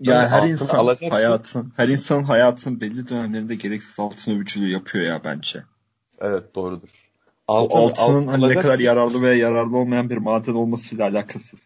[0.00, 1.10] Ya her insan alacaksın.
[1.10, 5.62] hayatın, her insan hayatın belli dönemlerinde gereksiz altın övücülüğü yapıyor ya bence.
[6.20, 6.88] Evet doğrudur.
[7.48, 11.60] Altın, o altının altın hani ne kadar yararlı veya yararlı olmayan bir maden olmasıyla alakasız.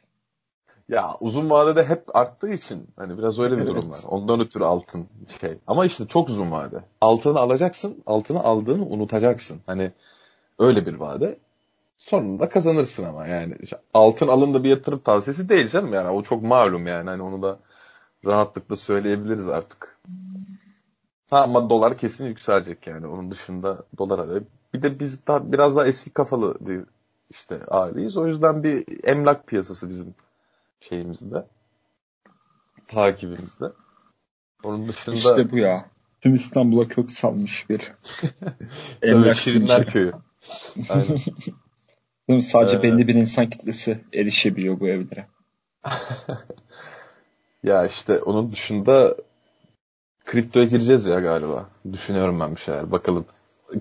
[0.91, 3.71] Ya uzun vadede hep arttığı için hani biraz öyle bir evet.
[3.71, 4.01] durum var.
[4.09, 5.07] Ondan ötürü altın
[5.41, 5.59] şey.
[5.67, 6.85] Ama işte çok uzun vade.
[7.01, 9.61] Altını alacaksın, altını aldığını unutacaksın.
[9.67, 9.93] Hani
[10.59, 11.39] öyle bir vade.
[11.97, 13.55] Sonunda kazanırsın ama yani
[13.95, 17.59] altın alın bir yatırım tavsiyesi değil canım yani o çok malum yani hani onu da
[18.25, 19.99] rahatlıkla söyleyebiliriz artık.
[21.31, 24.41] Ha, ama dolar kesin yükselecek yani onun dışında dolar da
[24.75, 26.85] bir de biz daha biraz daha eski kafalı bir
[27.31, 28.17] işte aileyiz.
[28.17, 30.15] O yüzden bir emlak piyasası bizim
[30.81, 31.47] şeyimizde.
[32.89, 33.67] Takibimizde.
[34.63, 35.17] Onun dışında...
[35.17, 35.85] İşte bu ya.
[36.21, 37.93] Tüm İstanbul'a kök salmış bir
[39.03, 40.13] emlak Şirinler Köyü.
[40.89, 42.41] Aynen.
[42.41, 45.27] Sadece ee, belli bir insan kitlesi erişebiliyor bu evlere.
[47.63, 49.17] ya işte onun dışında
[50.25, 51.69] kriptoya gireceğiz ya galiba.
[51.93, 52.93] Düşünüyorum ben bir şeyler.
[52.93, 53.27] Bakalım.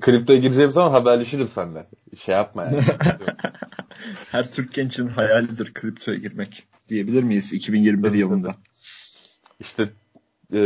[0.01, 1.85] Kriptoya gireceğim zaman haberleşirim senden.
[2.19, 2.81] Şey yapma yani.
[4.31, 6.67] Her Türk gencin hayalidir kriptoya girmek.
[6.89, 8.55] Diyebilir miyiz 2021 yılında?
[9.59, 9.89] İşte
[10.53, 10.61] e,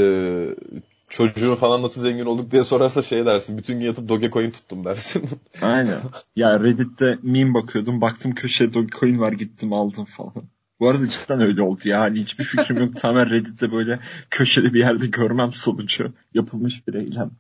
[1.10, 3.58] çocuğun falan nasıl zengin olduk diye sorarsa şey dersin.
[3.58, 5.30] Bütün gün yatıp Dogecoin tuttum dersin.
[5.62, 6.00] Aynen.
[6.36, 8.02] Ya Reddit'te meme bakıyordum.
[8.02, 10.34] Baktım köşeye Dogecoin var gittim aldım falan.
[10.80, 12.00] Bu arada cidden öyle oldu ya.
[12.00, 12.96] Hani hiçbir fikrim yok.
[12.96, 17.32] Tamamen Reddit'te böyle köşede bir yerde görmem sonucu yapılmış bir eylem.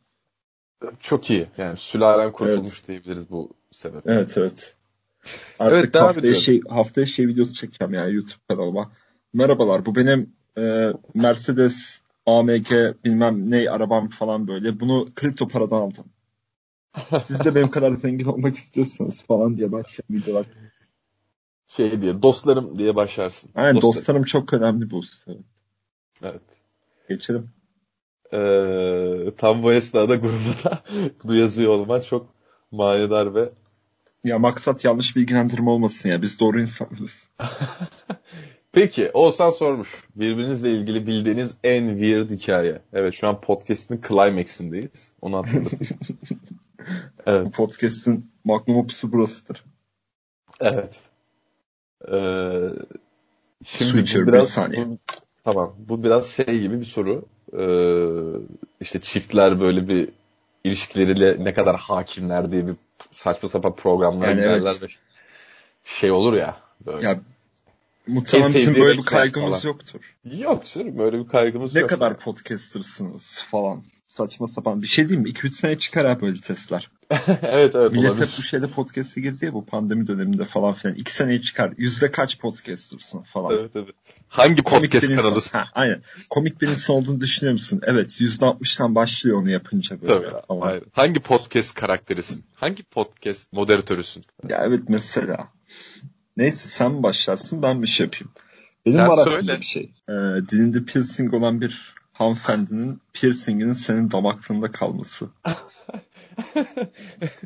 [0.99, 1.47] Çok iyi.
[1.57, 2.87] Yani sülalen kurtulmuş evet.
[2.87, 4.13] diyebiliriz bu sebeple.
[4.13, 4.75] Evet evet.
[5.59, 8.91] Artık evet, haftaya şey, haftaya şey videosu çekeceğim yani YouTube kanalıma.
[9.33, 12.71] Merhabalar bu benim e, Mercedes AMG
[13.05, 14.79] bilmem ne arabam falan böyle.
[14.79, 16.05] Bunu kripto paradan aldım.
[17.27, 20.45] Siz de benim kadar zengin olmak istiyorsanız falan diye başlayan videolar.
[21.67, 23.51] Şey diye dostlarım diye başlarsın.
[23.55, 25.03] Aynen dostlarım, dostlarım çok önemli bu.
[25.27, 25.39] Evet.
[26.23, 26.41] evet.
[27.09, 27.49] Geçelim.
[28.33, 30.79] Ee, tam bu esnada grubda da
[31.23, 32.35] bunu yazıyor olman çok
[32.71, 33.49] manidar ve
[34.23, 36.21] ya maksat yanlış bilgilendirme olmasın ya.
[36.21, 37.27] Biz doğru insanlarız.
[38.71, 40.03] Peki Oğuzhan sormuş.
[40.15, 42.81] Birbirinizle ilgili bildiğiniz en weird hikaye.
[42.93, 45.13] Evet şu an podcast'in climax'indeyiz.
[45.21, 45.79] Onu hatırladım.
[47.25, 47.53] evet.
[47.53, 49.63] Podcast'in magnum opus'u burasıdır.
[50.59, 50.99] Evet.
[52.11, 52.69] Ee,
[53.65, 54.89] şimdi Switcher biraz, bir saniye.
[54.89, 54.97] Bu,
[55.43, 55.75] tamam.
[55.77, 57.25] Bu biraz şey gibi bir soru.
[57.59, 57.65] Ee,
[58.81, 60.09] işte çiftler böyle bir
[60.63, 62.75] ilişkileriyle ne kadar hakimler diye bir
[63.11, 64.81] saçma sapan programlara yani evet.
[64.81, 64.87] ve
[65.85, 67.07] şey olur ya böyle.
[67.07, 67.19] Ya
[68.07, 69.73] Muhtemelen bizim böyle bir kaygımız falan.
[69.73, 70.15] yoktur.
[70.25, 71.91] Yok canım böyle bir kaygımız ne yok.
[71.91, 73.83] Ne kadar podcastersınız falan.
[74.13, 74.81] Saçma sapan.
[74.81, 75.33] Bir şey diyeyim mi?
[75.33, 76.89] 2-3 sene çıkar ha böyle testler.
[77.41, 78.27] evet evet Millet olabilir.
[78.27, 80.95] hep bu şeyde podcast'e girdi ya bu pandemi döneminde falan filan.
[80.95, 81.73] 2 seneye çıkar.
[81.77, 83.59] Yüzde kaç podcastersın falan.
[83.59, 83.95] Evet evet.
[84.27, 85.57] Hangi Komik podcast kanalısın?
[85.57, 86.01] Ha, aynen.
[86.29, 87.81] Komik bir insan olduğunu düşünüyor musun?
[87.83, 88.21] Evet.
[88.21, 90.13] Yüzde altmıştan başlıyor onu yapınca böyle.
[90.13, 90.41] Tabii.
[90.47, 90.61] Falan.
[90.61, 90.83] Hayır.
[90.91, 92.43] Hangi podcast karakterisin?
[92.53, 94.25] Hangi podcast moderatörüsün?
[94.47, 95.47] Ya evet mesela.
[96.37, 98.31] Neyse sen başlarsın ben bir şey yapayım.
[98.85, 99.57] Benim sen var söyle.
[99.59, 99.91] bir şey.
[100.09, 100.13] Ee,
[100.49, 105.29] dilinde piercing olan bir hanımefendinin piercinginin senin damaklarında kalması.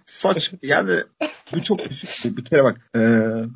[0.05, 0.91] Saç yani
[1.53, 2.37] bu çok düşük.
[2.37, 2.99] Bir kere bak e,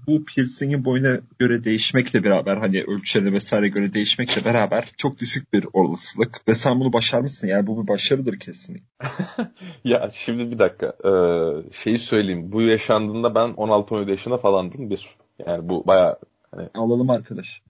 [0.07, 5.65] bu piercingin boyuna göre değişmekle beraber hani ölçülerine vesaire göre değişmekle beraber çok düşük bir
[5.73, 8.87] olasılık ve sen bunu başarmışsın yani bu bir başarıdır kesinlikle.
[9.83, 15.15] ya şimdi bir dakika ee, şeyi söyleyeyim bu yaşandığında ben 16-17 yaşında falandım bir
[15.47, 16.17] yani bu baya
[16.55, 17.61] hani alalım arkadaş.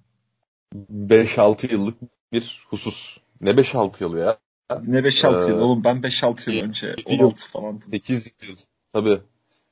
[0.94, 1.98] 5-6 yıllık
[2.32, 3.18] bir husus.
[3.42, 4.38] Ne 5-6 yılı ya?
[4.88, 7.82] Ne 5-6 ee, yıl oğlum ben 5-6 yıl önce 16 falan.
[7.92, 8.56] 8 yıl.
[8.94, 9.20] Tabii.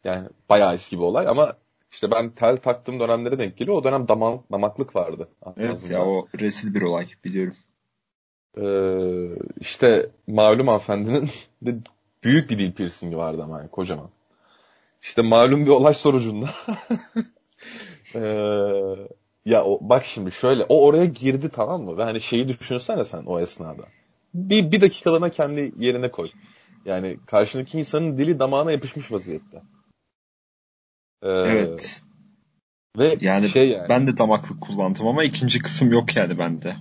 [0.04, 1.54] Yani bayağı eski bir olay ama
[1.92, 3.78] işte ben tel taktığım dönemlere denk geliyor.
[3.78, 5.30] O dönem damak, damaklık vardı.
[5.58, 6.00] Evet azından.
[6.00, 7.56] ya o resil bir olay biliyorum.
[8.58, 11.30] Ee, işte malum hanımefendinin
[11.62, 11.76] de
[12.24, 14.10] büyük bir dil piercingi vardı ama yani kocaman.
[15.02, 16.50] İşte malum bir olay sonucunda
[18.16, 18.96] ee,
[19.46, 21.98] ya o, bak şimdi şöyle o oraya girdi tamam mı?
[21.98, 23.84] Ve hani şeyi düşünsene sen o esnada.
[24.34, 26.30] Bir, bir dakikalığına kendi yerine koy.
[26.86, 29.62] Yani karşındaki insanın dili damağına yapışmış vaziyette.
[31.24, 32.02] Ee, evet.
[32.98, 36.76] Ve yani, şey yani ben de damaklık kullandım ama ikinci kısım yok yani bende.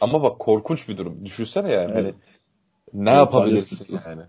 [0.00, 1.24] Ama bak korkunç bir durum.
[1.24, 1.92] Düşünsene yani.
[1.92, 2.14] Hani evet.
[2.92, 4.22] Hani ne yapabilirsin yani?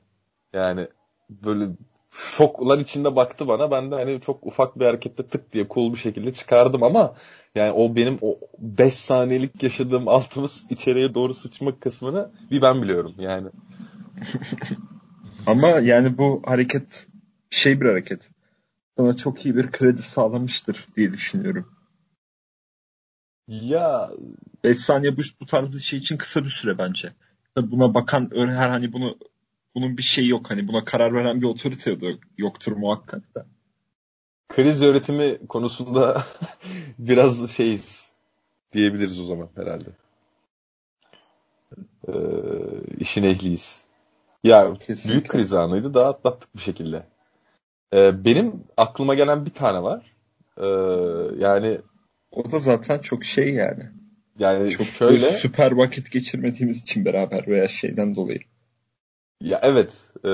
[0.53, 0.87] Yani
[1.29, 1.65] böyle
[2.11, 3.71] şoklar içinde baktı bana.
[3.71, 7.15] Ben de hani çok ufak bir harekette tık diye cool bir şekilde çıkardım ama
[7.55, 13.15] yani o benim o 5 saniyelik yaşadığım altımız içeriye doğru sıçmak kısmını bir ben biliyorum
[13.19, 13.49] yani.
[15.47, 17.07] ama yani bu hareket
[17.49, 18.29] şey bir hareket.
[18.97, 21.65] Sana çok iyi bir kredi sağlamıştır diye düşünüyorum.
[23.47, 24.09] Ya
[24.63, 27.13] 5 saniye bu, bu tarz bir şey için kısa bir süre bence.
[27.57, 29.17] Buna bakan her hani bunu
[29.75, 30.51] bunun bir şeyi yok.
[30.51, 33.45] Hani buna karar veren bir otorite de yoktur muhakkak da.
[34.49, 36.23] Kriz yönetimi konusunda
[36.99, 38.11] biraz şeyiz
[38.73, 39.89] diyebiliriz o zaman herhalde.
[42.07, 42.13] Ee,
[42.99, 43.85] işin ehliyiz.
[44.43, 45.11] Ya Kesinlikle.
[45.11, 47.03] büyük kriz anıydı daha atlattık bir şekilde.
[47.93, 50.15] Ee, benim aklıma gelen bir tane var.
[50.57, 50.65] Ee,
[51.39, 51.77] yani
[52.31, 53.83] o da zaten çok şey yani.
[54.39, 58.39] Yani çok şöyle süper vakit geçirmediğimiz için beraber veya şeyden dolayı.
[59.41, 59.93] Ya evet.
[60.25, 60.29] E,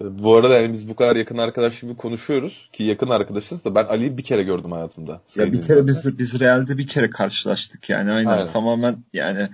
[0.00, 3.84] bu arada yani biz bu kadar yakın arkadaş gibi konuşuyoruz ki yakın arkadaşız da ben
[3.84, 5.20] Ali'yi bir kere gördüm hayatımda.
[5.36, 8.46] Ya bir kere biz biz realde bir kere karşılaştık yani aynen, aynen.
[8.46, 9.48] tamamen yani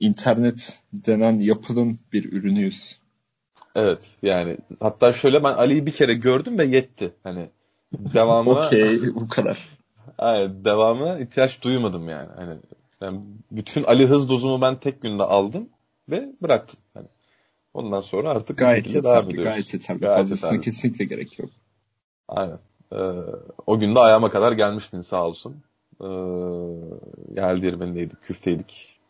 [0.00, 2.98] internet denen yapının bir ürünüyüz.
[3.74, 7.14] Evet yani hatta şöyle ben Ali'yi bir kere gördüm ve yetti.
[7.22, 7.50] Hani
[7.92, 9.68] devamına Okey bu kadar.
[10.18, 12.28] Aynen devamına ihtiyaç duymadım yani.
[12.36, 12.58] Hani
[13.00, 15.68] yani bütün Ali hız dozumu ben tek günde aldım
[16.08, 16.80] ve bıraktım.
[16.94, 17.06] Hani
[17.74, 19.44] ondan sonra artık gayet yeterli, devam ediyoruz.
[19.44, 20.00] Gayet yeterli.
[20.00, 20.64] Gayet Fazlasına yeterli.
[20.64, 21.50] kesinlikle gerek yok.
[22.28, 22.58] Aynen.
[22.92, 22.96] Ee,
[23.66, 25.62] o gün de ayağıma kadar gelmiştin sağ olsun.
[26.00, 26.06] Ee,
[27.40, 29.00] yerli değirmenindeydik, küfteydik.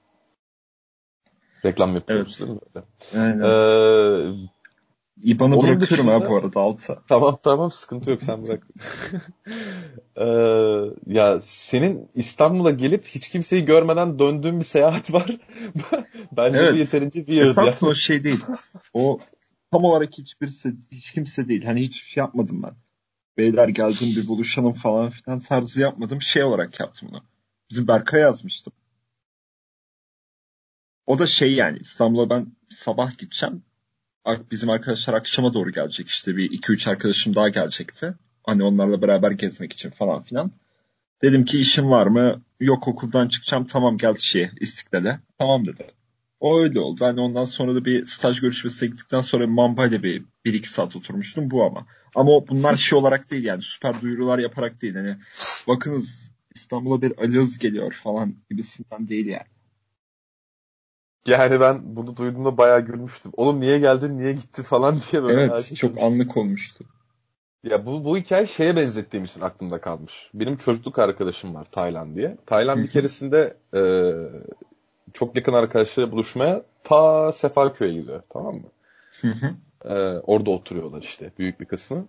[1.65, 2.51] Reklam yapıyoruz evet.
[2.51, 2.83] değil mi?
[3.15, 3.41] Aynen.
[3.41, 4.49] Ee,
[5.23, 6.99] İban'ı bırakıyorum dışında, ha bu arada alta.
[7.09, 8.67] Tamam tamam sıkıntı yok sen bırak.
[10.17, 10.25] ee,
[11.07, 15.27] ya senin İstanbul'a gelip hiç kimseyi görmeden döndüğün bir seyahat var.
[16.37, 16.79] Bence evet.
[16.79, 17.89] yeterince weird Esas ya.
[17.89, 18.41] o şey değil.
[18.93, 19.19] O
[19.71, 21.65] tam olarak hiçbirisi, hiç kimse değil.
[21.65, 22.75] Hani hiç şey yapmadım ben.
[23.39, 26.23] Beyler geldim bir buluşalım falan filan tarzı yapmadım.
[26.23, 27.23] Şey olarak yaptım bunu.
[27.71, 28.73] Bizim Berkay yazmıştım.
[31.07, 33.63] O da şey yani İstanbul'a ben sabah gideceğim
[34.51, 38.15] bizim arkadaşlar akşama doğru gelecek işte bir iki üç arkadaşım daha gelecekti.
[38.45, 40.51] Hani onlarla beraber gezmek için falan filan.
[41.23, 42.43] Dedim ki işim var mı?
[42.61, 45.21] Yok okuldan çıkacağım tamam gel şeye İstiklal'e.
[45.39, 45.87] Tamam dedi.
[46.41, 47.05] O öyle oldu.
[47.05, 50.97] Hani ondan sonra da bir staj görüşmesine gittikten sonra Mamba ile bir, bir iki saat
[50.97, 51.87] oturmuştum bu ama.
[52.15, 54.95] Ama bunlar şey olarak değil yani süper duyurular yaparak değil.
[54.95, 55.17] Hani
[55.69, 59.47] bakınız İstanbul'a bir Ali geliyor falan gibisinden değil yani.
[61.27, 63.33] Yani ben bunu duyduğumda bayağı gülmüştüm.
[63.37, 65.43] Oğlum niye geldin, niye gitti falan diye böyle.
[65.43, 66.85] Evet, çok anlık olmuştu.
[67.65, 70.31] Ya bu, bu hikaye şeye benzettiğim için aklımda kalmış.
[70.35, 72.37] Benim çocukluk arkadaşım var Taylan diye.
[72.47, 73.83] Taylan bir keresinde e,
[75.13, 78.69] çok yakın arkadaşlarıyla buluşmaya ta Sefaköy'e gidiyor tamam mı?
[79.85, 82.07] E, orada oturuyorlar işte büyük bir kısmı.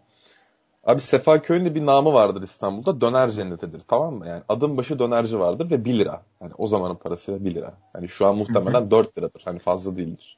[0.84, 3.02] Abi Sefaköy'ün de bir namı vardır İstanbul'da.
[3.02, 4.28] Döner cennetidir tamam mı?
[4.28, 6.22] Yani adım başı dönerci vardır ve 1 lira.
[6.42, 7.74] Yani o zamanın parasıyla 1 lira.
[7.94, 8.92] Hani şu an muhtemelen Hı-hı.
[8.92, 9.42] 4 liradır.
[9.46, 10.38] Hani fazla değildir.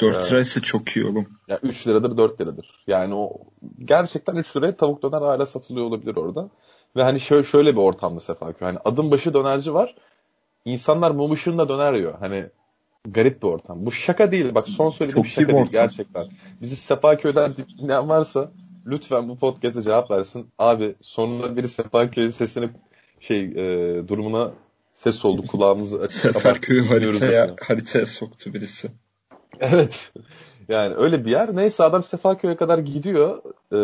[0.00, 1.28] 4 ee, liraysa çok iyi oğlum.
[1.48, 2.84] Ya 3 liradır 4 liradır.
[2.86, 3.32] Yani o
[3.84, 6.50] gerçekten 3 liraya tavuk döner hala satılıyor olabilir orada.
[6.96, 8.68] Ve hani şöyle, şöyle bir ortamda Sefaköy.
[8.68, 9.94] Hani adım başı dönerci var.
[10.64, 12.14] İnsanlar mum ışığında döner yiyor.
[12.20, 12.46] Hani
[13.08, 13.86] garip bir ortam.
[13.86, 14.54] Bu şaka değil.
[14.54, 16.28] Bak son söylediğim Çok şaka değil gerçekten.
[16.62, 18.52] Bizi Sefaköy'den dinleyen varsa
[18.86, 20.46] lütfen bu podcast'e cevap versin.
[20.58, 22.70] Abi sonunda biri Seferköy'ün sesini
[23.20, 24.52] şey e, durumuna
[24.94, 28.90] ses oldu kulağımızı açıp Seferköy'ü haritaya, haritaya soktu birisi.
[29.60, 30.12] Evet.
[30.68, 31.56] Yani öyle bir yer.
[31.56, 33.42] Neyse adam Sefaköy'e kadar gidiyor.
[33.72, 33.80] E,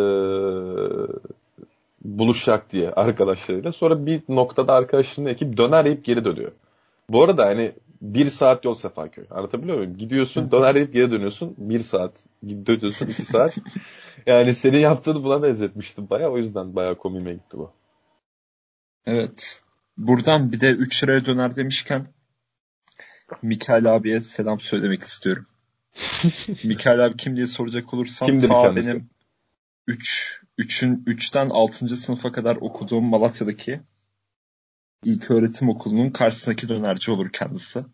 [2.05, 3.73] buluşacak diye arkadaşlarıyla.
[3.73, 6.53] Sonra bir noktada arkadaşlarını ekip döner yiyip geri dönüyor.
[7.11, 9.25] Bu arada hani bir saat yol Sefaköy.
[9.31, 9.97] Anlatabiliyor muyum?
[9.97, 11.55] Gidiyorsun döner yiyip geri dönüyorsun.
[11.59, 12.27] Bir saat.
[12.45, 13.57] Dönüyorsun iki saat.
[14.27, 16.31] yani senin yaptığını buna benzetmiştim baya.
[16.31, 17.71] O yüzden baya komiğime gitti bu.
[19.07, 19.61] Evet.
[19.97, 22.07] Buradan bir de 3 liraya döner demişken
[23.43, 25.47] Mikael abiye selam söylemek istiyorum.
[26.65, 28.89] Mikael abi kim diye soracak olursam Kimdir ta kendisi?
[28.89, 29.11] benim
[29.87, 31.97] 3 üç, 3'ün 3'ten 6.
[31.97, 33.81] sınıfa kadar okuduğum Malatya'daki
[35.05, 37.85] ilk öğretim okulunun karşısındaki dönerci olur kendisi.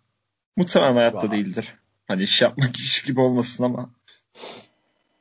[0.56, 1.36] Muhtemelen hayatta wow.
[1.36, 1.74] değildir.
[2.08, 3.90] Hani iş yapmak iş gibi olmasın ama.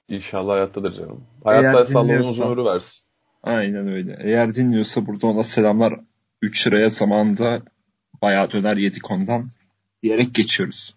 [0.09, 1.23] İnşallah hayattadır canım.
[1.43, 3.07] Hayatta sallanın uzun ömrü versin.
[3.43, 4.17] Aynen öyle.
[4.21, 5.99] Eğer dinliyorsa burada ona selamlar.
[6.41, 7.61] 3 liraya zamanında
[8.21, 9.49] bayağı döner yedik ondan
[10.03, 10.95] diyerek geçiyoruz.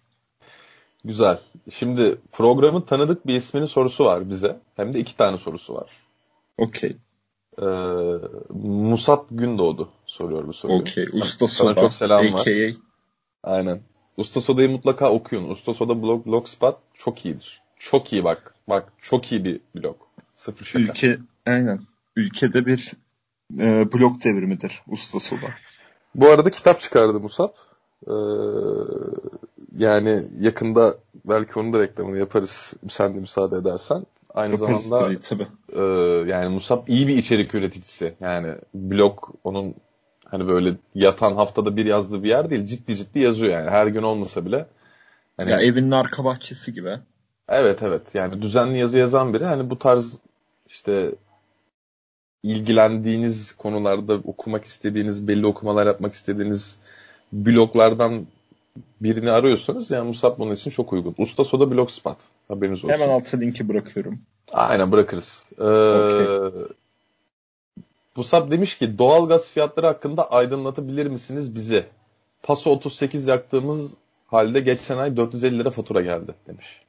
[1.07, 1.39] Güzel.
[1.73, 4.59] Şimdi programın tanıdık bir isminin sorusu var bize.
[4.75, 5.89] Hem de iki tane sorusu var.
[6.57, 6.97] Okey.
[7.61, 7.65] Ee,
[8.63, 10.79] Musab Gündoğdu soruyor bu soruyu.
[10.79, 11.07] Okey.
[11.13, 11.73] Usta Soda.
[11.73, 12.33] Sana çok selam AKA.
[12.33, 12.73] var.
[13.43, 13.81] Aynen.
[14.17, 15.49] Usta Soda'yı mutlaka okuyun.
[15.49, 17.61] Usta Soda blog, blogspot çok iyidir.
[17.79, 18.55] Çok iyi bak.
[18.69, 19.95] Bak çok iyi bir blog.
[20.35, 20.79] Sıfır şaka.
[20.79, 21.79] Ülke, aynen.
[22.15, 22.91] Ülkede bir
[23.59, 25.47] e, blog devrimidir Usta Soda.
[26.15, 27.49] Bu arada kitap çıkardı Musab.
[28.07, 28.13] Ee,
[29.77, 32.73] yani yakında belki onun da reklamını yaparız.
[32.89, 34.05] Sen de müsaade edersen.
[34.33, 35.47] Aynı yaparız, zamanda tabii, tabii.
[35.73, 35.83] E,
[36.31, 38.13] yani Musab iyi bir içerik üreticisi.
[38.19, 39.75] Yani blog onun
[40.25, 42.65] hani böyle yatan haftada bir yazdığı bir yer değil.
[42.65, 43.69] Ciddi ciddi yazıyor yani.
[43.69, 44.65] Her gün olmasa bile.
[45.37, 46.99] Hani, ya evinin arka bahçesi gibi.
[47.49, 48.15] Evet evet.
[48.15, 49.45] Yani düzenli yazı yazan biri.
[49.45, 50.17] Hani bu tarz
[50.67, 51.11] işte
[52.43, 56.79] ilgilendiğiniz konularda okumak istediğiniz, belli okumalar yapmak istediğiniz
[57.31, 58.25] bloglardan
[59.01, 61.15] birini arıyorsanız yani Musab bunun için çok uygun.
[61.17, 62.17] Usta Soda Blogspot.
[62.47, 62.93] Haberiniz olsun.
[62.93, 64.19] Hemen altta linki bırakıyorum.
[64.53, 65.45] Aynen bırakırız.
[65.59, 66.67] Ee, okay.
[68.15, 71.85] Musab demiş ki doğalgaz fiyatları hakkında aydınlatabilir misiniz bizi?
[72.43, 73.93] Paso 38 yaktığımız
[74.27, 76.81] halde geçen ay 450 lira fatura geldi demiş.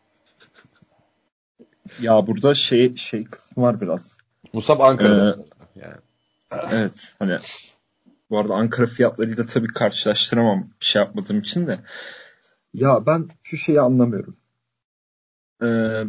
[2.00, 4.16] Ya burada şey şey kısmı var biraz.
[4.52, 5.36] Musab Ankara'da.
[5.76, 5.96] Ee, yani.
[6.72, 7.38] Evet hani
[8.30, 11.78] bu arada Ankara fiyatlarıyla tabii karşılaştıramam bir şey yapmadığım için de.
[12.74, 14.36] Ya ben şu şeyi anlamıyorum.
[15.62, 16.04] Ee,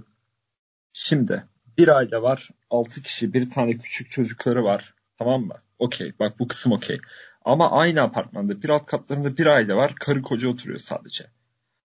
[0.94, 1.44] şimdi
[1.78, 2.50] bir aile var.
[2.70, 4.94] Altı kişi bir tane küçük çocukları var.
[5.18, 5.56] Tamam mı?
[5.80, 6.14] Okey.
[6.20, 6.98] Bak bu kısım okey.
[7.46, 9.96] Ama aynı apartmanda bir alt katlarında bir aile var.
[9.96, 11.28] Karı koca oturuyor sadece.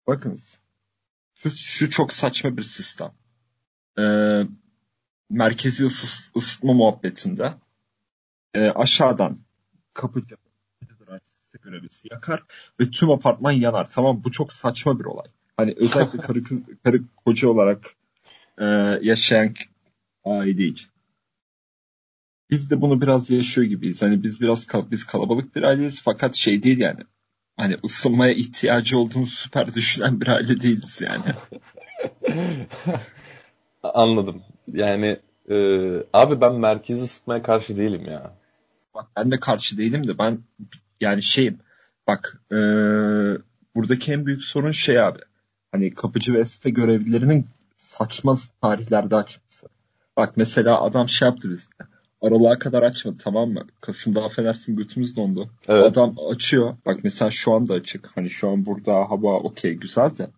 [0.07, 0.59] Bakınız.
[1.35, 3.13] Şu, şu çok saçma bir sistem.
[3.99, 4.43] Ee,
[5.31, 7.53] merkezi ısıs, ısıtma muhabbetinde
[8.55, 9.39] e, aşağıdan
[9.95, 10.37] kapıcı
[11.63, 12.43] görevlisi yakar
[12.81, 13.91] ve tüm apartman yanar.
[13.91, 15.27] Tamam bu çok saçma bir olay.
[15.57, 17.95] Hani özellikle karı, kız, karı koca olarak
[18.59, 18.65] e,
[19.03, 19.55] yaşayan
[20.25, 20.89] aile için.
[22.51, 24.03] Biz de bunu biraz yaşıyor gibiyiz.
[24.03, 27.01] Hani biz biraz biz kalabalık bir aileyiz fakat şey değil yani.
[27.57, 31.35] Hani ısınmaya ihtiyacı olduğunu süper düşünen bir aile değiliz yani.
[33.83, 34.43] Anladım.
[34.73, 35.57] Yani e,
[36.13, 38.42] abi ben merkezi ısıtmaya karşı değilim ya.
[38.95, 40.39] Bak ben de karşı değilim de ben
[41.01, 41.59] yani şeyim.
[42.07, 42.57] Bak e,
[43.75, 45.19] buradaki en büyük sorun şey abi.
[45.73, 49.69] Hani kapıcı ve site görevlilerinin saçma tarihlerde açması.
[50.17, 51.75] Bak mesela adam şey yaptı bizde.
[52.23, 53.67] Aralığa kadar açmadı tamam mı?
[53.81, 55.51] Kasım'da affedersin götümüz dondu.
[55.69, 55.87] Evet.
[55.87, 56.77] Adam açıyor.
[56.87, 58.11] Bak mesela şu anda açık.
[58.15, 60.31] Hani şu an burada hava okey güzel de.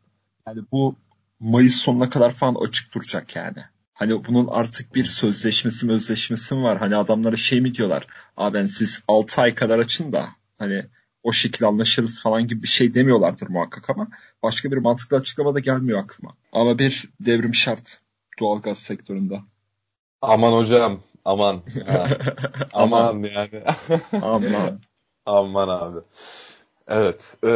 [0.47, 0.97] Yani bu
[1.41, 3.65] Mayıs sonuna kadar falan açık duracak yani.
[3.95, 6.79] Hani bunun artık bir sözleşmesi sözleşmesi var.
[6.79, 8.07] Hani adamlara şey mi diyorlar?
[8.37, 10.29] Abi ben siz 6 ay kadar açın da
[10.59, 10.87] hani
[11.23, 14.09] o şekilde anlaşırız falan gibi bir şey demiyorlardır muhakkak ama
[14.43, 16.35] başka bir mantıklı açıklama da gelmiyor aklıma.
[16.53, 18.01] Ama bir devrim şart
[18.41, 19.41] doğalgaz sektöründe.
[20.23, 21.63] Aman hocam aman.
[22.73, 23.63] aman yani.
[24.23, 24.81] aman.
[25.27, 25.99] aman abi.
[26.89, 27.37] Evet.
[27.45, 27.49] Ee,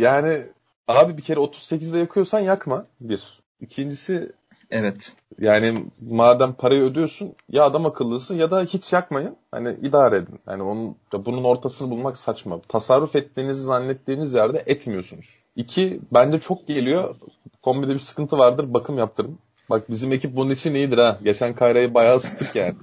[0.00, 0.46] yani
[0.88, 3.42] abi bir kere 38'de yakıyorsan yakma bir.
[3.60, 4.32] İkincisi
[4.72, 5.12] Evet.
[5.40, 9.36] Yani madem parayı ödüyorsun ya adam akıllısın ya da hiç yakmayın.
[9.50, 10.40] Hani idare edin.
[10.48, 12.60] Yani onun bunun ortasını bulmak saçma.
[12.68, 15.38] Tasarruf ettiğinizi zannettiğiniz yerde etmiyorsunuz.
[15.56, 17.14] İki, bence çok geliyor.
[17.62, 18.74] Kombide bir sıkıntı vardır.
[18.74, 19.38] Bakım yaptırın.
[19.70, 21.18] Bak bizim ekip bunun için iyidir ha.
[21.24, 22.74] Geçen Kayra'yı bayağı ısıttık yani.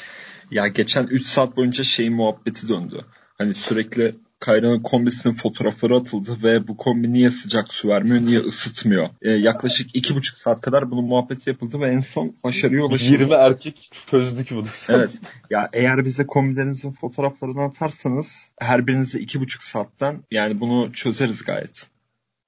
[0.50, 3.04] ya geçen 3 saat boyunca şeyin muhabbeti döndü.
[3.38, 4.14] Hani sürekli
[4.46, 9.08] Kayra'nın kombisinin fotoğrafları atıldı ve bu kombi niye sıcak su vermiyor, niye ısıtmıyor?
[9.22, 13.12] Ee, yaklaşık iki buçuk saat kadar bunun muhabbeti yapıldı ve en son başarıya ulaşıldı.
[13.12, 14.66] 20 erkek çözdük bunu.
[14.88, 15.20] evet.
[15.50, 21.86] Ya eğer bize kombilerinizin fotoğraflarını atarsanız her birinize iki buçuk saatten yani bunu çözeriz gayet.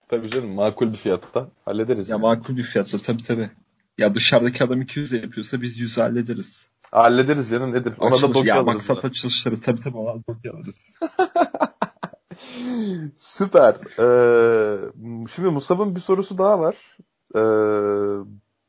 [0.09, 2.09] Tabii canım makul bir fiyatta hallederiz.
[2.09, 2.23] Ya yani.
[2.23, 3.51] makul bir fiyatta tabii tabii.
[3.99, 6.67] Ya dışarıdaki adam 200 yapıyorsa biz 100 hallederiz.
[6.91, 7.95] Hallederiz canım nedir?
[7.99, 8.89] Ona Açılış, da dokya ya, alırız.
[8.89, 10.75] Maksat açılışları tabii tabii ona dokya alırız.
[13.17, 13.75] Süper.
[13.99, 14.79] Ee,
[15.35, 16.97] şimdi Mustafa'nın bir sorusu daha var.
[17.35, 17.41] Ee,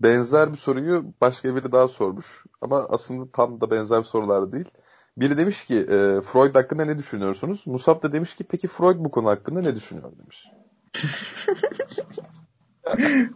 [0.02, 2.44] benzer bir soruyu başka biri daha sormuş.
[2.62, 4.70] Ama aslında tam da benzer sorular değil.
[5.18, 7.64] Biri demiş ki e, Freud hakkında ne düşünüyorsunuz?
[7.68, 10.48] Musab da demiş ki peki Freud bu konu hakkında ne düşünüyor demiş.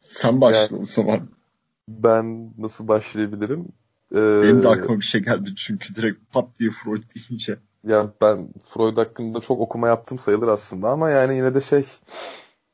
[0.00, 1.28] Sen başla o zaman.
[1.88, 3.68] Ben nasıl başlayabilirim?
[4.12, 7.58] Ee, Benim de aklıma bir şey geldi çünkü direkt pat diye Freud deyince.
[7.86, 11.84] Ya ben Freud hakkında çok okuma yaptım sayılır aslında ama yani yine de şey.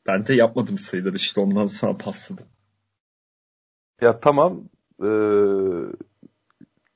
[0.07, 2.47] Ben de yapmadım sayılır işte ondan sonra pasladım.
[4.01, 4.65] Ya tamam.
[5.05, 5.09] Ee,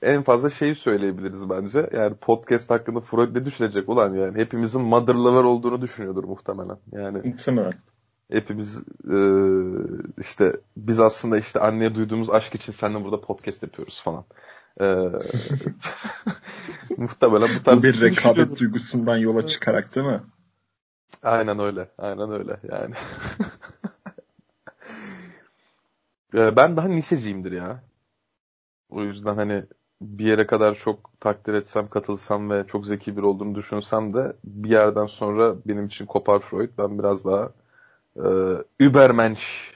[0.03, 1.91] en fazla şeyi söyleyebiliriz bence.
[1.93, 4.39] Yani podcast hakkında Freud ne düşünecek ulan yani.
[4.39, 6.77] Hepimizin mother lover olduğunu düşünüyordur muhtemelen.
[6.93, 7.73] Yani muhtemelen.
[8.31, 9.19] Hepimiz e,
[10.21, 14.25] işte biz aslında işte anneye duyduğumuz aşk için seninle burada podcast yapıyoruz falan.
[14.81, 14.85] Ee,
[16.97, 20.21] muhtemelen bu tarz bu bir rekabet duygusundan yola çıkarak değil mi?
[21.23, 21.89] Aynen öyle.
[21.99, 22.95] Aynen öyle yani.
[26.35, 27.83] Ben daha nişeciyimdir ya.
[28.91, 29.65] O yüzden hani
[30.01, 34.71] bir yere kadar çok takdir etsem, katılsam ve çok zeki bir olduğunu düşünsem de bir
[34.71, 36.71] yerden sonra benim için kopar Freud.
[36.79, 37.53] Ben biraz daha
[38.17, 38.25] e,
[38.81, 39.73] Übermensch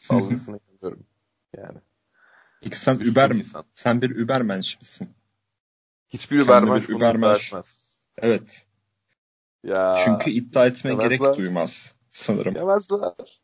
[0.08, 1.04] algısına gidiyorum.
[1.56, 1.78] Yani.
[2.62, 3.60] Peki sen Uber misin?
[3.74, 5.08] Sen bir Übermensch misin?
[6.08, 8.00] Hiçbir Übermensch bunu etmez.
[8.18, 8.66] Evet.
[9.64, 11.18] Ya, Çünkü iddia etme yemezler.
[11.18, 12.56] gerek duymaz sanırım.
[12.56, 13.40] Yemezler.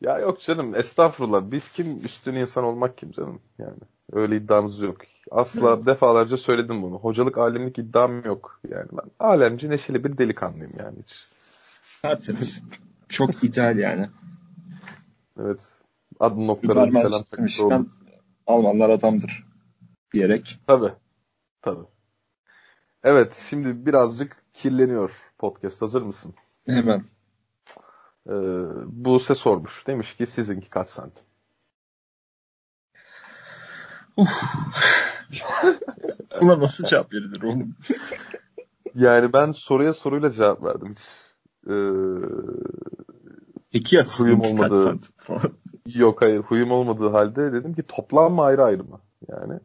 [0.00, 1.50] Ya yok canım estağfurullah.
[1.50, 3.78] Biz kim üstün insan olmak kim canım yani.
[4.12, 4.96] Öyle iddiamız yok.
[5.30, 6.98] Asla defalarca söyledim bunu.
[6.98, 8.60] Hocalık alemlik iddiam yok.
[8.70, 11.24] Yani ben alemci neşeli bir delikanlıyım yani hiç.
[12.02, 12.62] Tertemiz.
[13.08, 14.08] Çok ideal yani.
[15.40, 15.74] Evet.
[16.20, 17.60] Adı noktaları selam takmış.
[18.48, 19.44] Almanlar adamdır
[20.12, 20.60] diyerek.
[20.66, 20.92] Tabii.
[21.62, 21.86] Tabii.
[23.04, 25.82] Evet şimdi birazcık kirleniyor podcast.
[25.82, 26.34] Hazır mısın?
[26.66, 27.04] Hemen.
[28.26, 28.32] Ee,
[28.86, 29.86] Buse sormuş.
[29.86, 31.24] Demiş ki sizinki kaç santim?
[36.40, 37.74] Buna nasıl cevap verilir oğlum?
[38.94, 40.94] Yani ben soruya soruyla cevap verdim.
[41.66, 41.74] Ee,
[43.72, 44.84] Peki ya Huyum sizinki kaç olmadı.
[44.84, 45.52] santim falan?
[45.94, 49.00] yok hayır huyum olmadığı halde dedim ki toplam mı ayrı ayrı mı?
[49.28, 49.60] Yani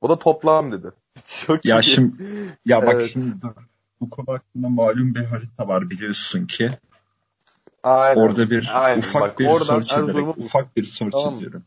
[0.00, 0.86] o da toplam dedi.
[1.46, 1.82] Çok Ya iyi.
[1.82, 2.22] şimdi
[2.64, 3.10] ya bak Evet.
[3.12, 3.52] şimdi dur.
[4.00, 6.70] Bu konu hakkında malum bir harita var biliyorsun ki.
[7.82, 8.20] Aynen.
[8.20, 8.98] Orada bir Aynen.
[8.98, 11.64] ufak Bak, bir search ederek, Erzurum'u- ufak bir search Tamam ediyorum.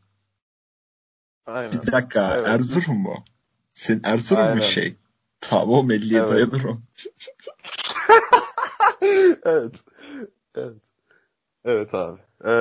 [1.46, 1.72] Aynen.
[1.72, 2.48] Bir dakika Evet.
[2.50, 3.16] Erzurum mu?
[3.74, 4.60] Senin Erzurum mu Aynen.
[4.60, 4.96] şey?
[5.42, 6.30] Tamam 50'ye Evet.
[6.30, 6.78] dayanır o.
[9.44, 9.74] evet.
[10.56, 10.82] Evet.
[11.70, 12.20] Evet abi.
[12.46, 12.52] Ee,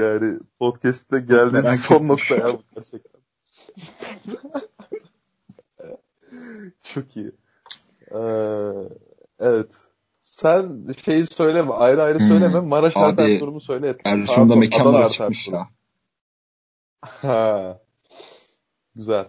[0.00, 3.20] yani podcast'te geldiğim merak son ettim nokta ya bu gerçekten.
[6.94, 7.32] Çok iyi.
[8.10, 8.18] Ee,
[9.40, 9.74] evet.
[10.22, 12.28] Sen şeyi söyleme, ayrı ayrı Hmm.
[12.28, 12.60] söyleme.
[12.60, 13.96] Maraş Abi, artı Erzurum'u söyle.
[14.04, 14.54] Erzurum'da
[14.98, 15.68] artı çıkmış ya.
[17.00, 17.80] Ha.
[18.94, 19.26] Güzel.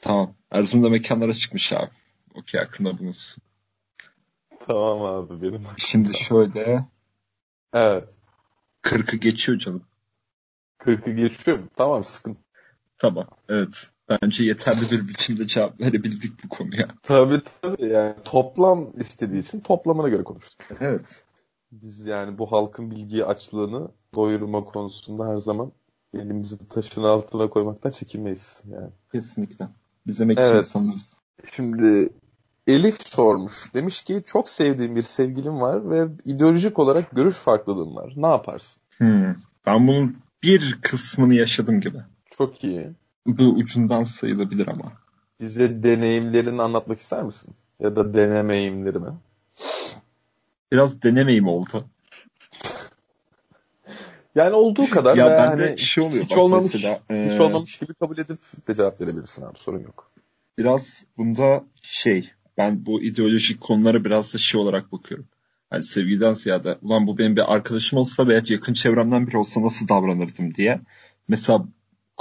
[0.00, 0.34] Tamam.
[0.50, 1.90] Erzurum'da mekanlara çıkmış abi.
[2.34, 3.42] Okey aklında bulunsun.
[4.66, 5.62] Tamam abi benim.
[5.76, 6.84] Şimdi şöyle
[7.74, 8.14] Evet.
[8.82, 9.82] 40'ı geçiyor canım.
[10.78, 11.58] 40'ı geçiyor.
[11.76, 12.40] Tamam sıkıntı.
[12.98, 13.26] Tamam.
[13.48, 13.90] Evet.
[14.08, 16.88] Bence yeterli bir biçimde cevap verebildik bu konuya.
[17.02, 20.60] Tabii tabii yani toplam istediği için toplamına göre konuştuk.
[20.80, 21.24] Evet.
[21.72, 25.72] Biz yani bu halkın bilgi açlığını doyurma konusunda her zaman
[26.14, 28.62] elimizi taşın altına koymaktan çekinmeyiz.
[28.72, 28.90] Yani.
[29.12, 29.68] Kesinlikle.
[30.06, 30.64] Biz emekçi Evet.
[30.64, 31.16] insanlarız.
[31.54, 32.08] Şimdi
[32.66, 33.74] Elif sormuş.
[33.74, 38.12] Demiş ki çok sevdiğim bir sevgilim var ve ideolojik olarak görüş farklılığım var.
[38.16, 38.82] Ne yaparsın?
[38.98, 39.34] Hmm.
[39.66, 41.98] Ben bunun bir kısmını yaşadım gibi.
[42.30, 42.90] Çok iyi.
[43.26, 44.92] Bu ucundan sayılabilir ama.
[45.40, 47.54] Bize deneyimlerini anlatmak ister misin?
[47.80, 49.10] Ya da denemeyimlerimi.
[50.72, 51.84] Biraz denemeyim oldu.
[54.34, 57.00] Yani olduğu kadar ya bende hani şey oluyor hiç bak olmamış, mesela.
[57.10, 58.38] hiç e, olmamış gibi kabul edip
[58.68, 60.10] de cevap verebilirsin abi sorun yok.
[60.58, 65.26] biraz bunda şey ben bu ideolojik konulara biraz da şey olarak bakıyorum.
[65.70, 69.88] Hani sevgiden ziyade ulan bu benim bir arkadaşım olsa veya yakın çevremden biri olsa nasıl
[69.88, 70.80] davranırdım diye.
[71.28, 71.66] Mesela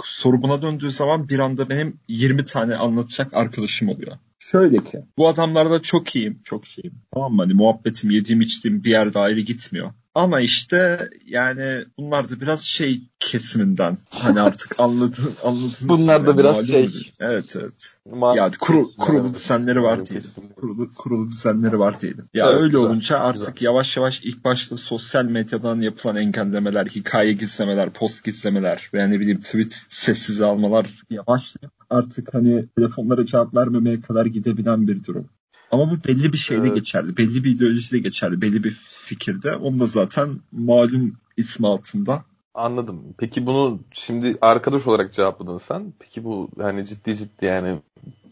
[0.04, 4.18] soru buna döndüğü zaman bir anda benim 20 tane anlatacak arkadaşım oluyor.
[4.40, 8.90] Şöyle ki bu adamlarla çok iyiyim çok şeyim tamam mı hani muhabbetim yediğim içtiğim bir
[8.90, 9.94] yerde ayrı gitmiyor.
[10.16, 15.90] Ama işte yani bunlar da biraz şey kesiminden hani artık anladın anladınız.
[15.90, 16.76] Bunlar da biraz şey.
[16.76, 17.12] değil.
[17.20, 17.98] Evet evet.
[18.10, 20.30] Ma- Ya kuru, kurulu düzenleri var diyelim.
[20.56, 22.30] Kurulu, kurulu düzenleri var diyelim.
[22.34, 27.34] Ya Evet, öyle güzel, olunca artık yavaş yavaş ilk başta sosyal medyadan yapılan engellemeler, hikaye
[27.34, 34.02] gizlemeler, post gizlemeler veya ne bileyim tweet sessiz almalar yavaşlayıp artık hani telefonlara cevap vermemeye
[34.02, 35.30] kadar gidebilen bir durum.
[35.74, 36.76] Ama bu belli bir şeyde Evet.
[36.76, 37.18] geçerli.
[37.18, 38.42] Belli bir ideolojide geçerli.
[38.42, 39.56] Belli bir fikirde.
[39.56, 42.24] Onu da zaten malum ismi altında.
[42.54, 43.04] Anladım.
[43.18, 45.94] Peki bunu şimdi arkadaş olarak cevapladın sen.
[46.00, 47.80] Peki bu hani ciddi ciddi yani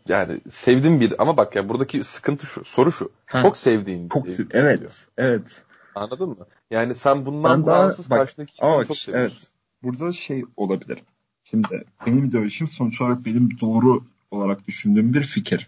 [0.07, 3.11] yani sevdiğim bir ama bak ya buradaki sıkıntı şu soru şu.
[3.25, 4.63] Ha, Çok sevdiğin çok sevgili diyor.
[4.63, 5.61] evet, evet.
[5.95, 6.35] Anladın mı?
[6.71, 9.31] Yani sen bundan Ben daha- bağımsız bak, karşındaki insanı çok seviyorsun.
[9.37, 9.47] evet.
[9.83, 10.99] Burada şey olabilir.
[11.43, 11.67] Şimdi
[12.05, 15.67] benim ideolojim sonuç olarak benim doğru olarak düşündüğüm bir fikir.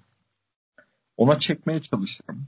[1.23, 2.47] Ona çekmeye çalışırım.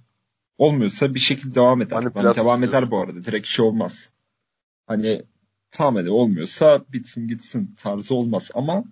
[0.57, 1.97] Olmuyorsa bir şekilde devam eder.
[1.97, 3.23] Ben Manipülasyon devam eder bu arada.
[3.23, 4.09] Direkt şey olmaz.
[4.87, 5.23] Hani
[5.71, 8.83] tamam hadi olmuyorsa bitsin gitsin tarzı olmaz ama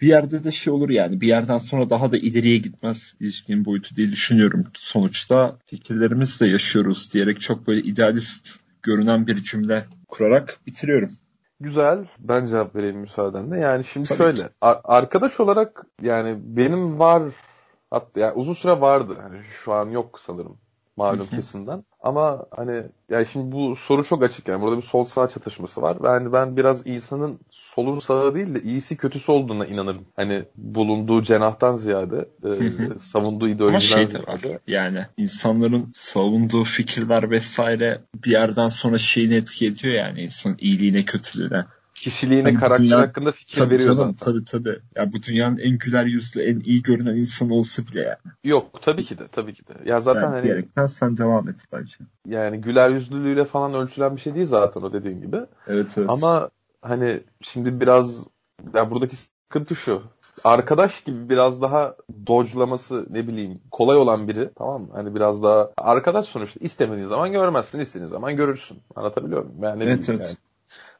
[0.00, 3.94] bir yerde de şey olur yani bir yerden sonra daha da ileriye gitmez ilişkinin boyutu
[3.94, 4.64] diye düşünüyorum.
[4.74, 11.10] Sonuçta fikirlerimizle yaşıyoruz diyerek çok böyle idealist görünen bir cümle kurarak bitiriyorum.
[11.60, 12.06] Güzel.
[12.18, 13.58] Ben cevap vereyim müsaadenle.
[13.58, 14.42] Yani şimdi Tabii şöyle.
[14.42, 14.48] ki.
[14.84, 17.22] arkadaş olarak yani benim var
[17.92, 19.18] hatta yani uzun süre vardı.
[19.22, 20.58] Hani şu an yok sanırım
[20.96, 21.84] malum kesimden.
[22.02, 24.62] Ama hani yani şimdi bu soru çok açık yani.
[24.62, 26.02] Burada bir sol sağ çatışması var.
[26.02, 30.04] Ve hani ben biraz insanın solu sağı değil de iyisi kötüsü olduğuna inanırım.
[30.16, 34.58] Hani bulunduğu cenahtan ziyade e, savunduğu ideolojiden şey var ziyade.
[34.66, 41.64] yani insanların savunduğu fikirler vesaire bir yerden sonra şeyini etki ediyor yani insanın iyiliğine kötülüğüne.
[42.02, 44.32] Kişiliğine, bu karakter dünya- hakkında fikir Tabii veriyor canım zaten.
[44.32, 44.80] tabii tabii.
[44.96, 48.34] Ya bu dünyanın en güler yüzlü en iyi görünen insan olsa bile yani.
[48.44, 49.90] Yok tabii ki de tabii ki de.
[49.90, 51.94] Ya zaten yani hani diyerekten sen devam et bence.
[52.26, 55.36] yani güler yüzlülüğüyle falan ölçülen bir şey değil zaten o dediğin gibi.
[55.66, 56.10] Evet evet.
[56.10, 56.50] Ama
[56.82, 58.28] hani şimdi biraz
[58.74, 60.02] ya buradaki sıkıntı şu.
[60.44, 61.96] Arkadaş gibi biraz daha
[62.26, 64.88] dodge'laması ne bileyim kolay olan biri tamam mı?
[64.92, 68.78] Hani biraz daha arkadaş sonuçta istemediğin zaman görmezsin, istediğin zaman görürsün.
[68.96, 69.62] Anlatabiliyor muyum?
[69.62, 70.20] Yani ne Evet, evet.
[70.20, 70.36] yani.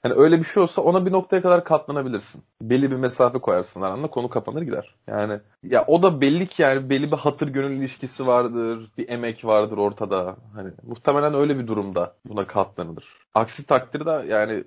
[0.03, 2.43] Hani öyle bir şey olsa ona bir noktaya kadar katlanabilirsin.
[2.63, 4.95] Belli bir mesafe koyarsın aranla konu kapanır gider.
[5.07, 9.45] Yani ya o da belli ki yani belli bir hatır gönül ilişkisi vardır, bir emek
[9.45, 10.37] vardır ortada.
[10.55, 13.05] Hani muhtemelen öyle bir durumda buna katlanılır.
[13.35, 14.65] Aksi takdirde yani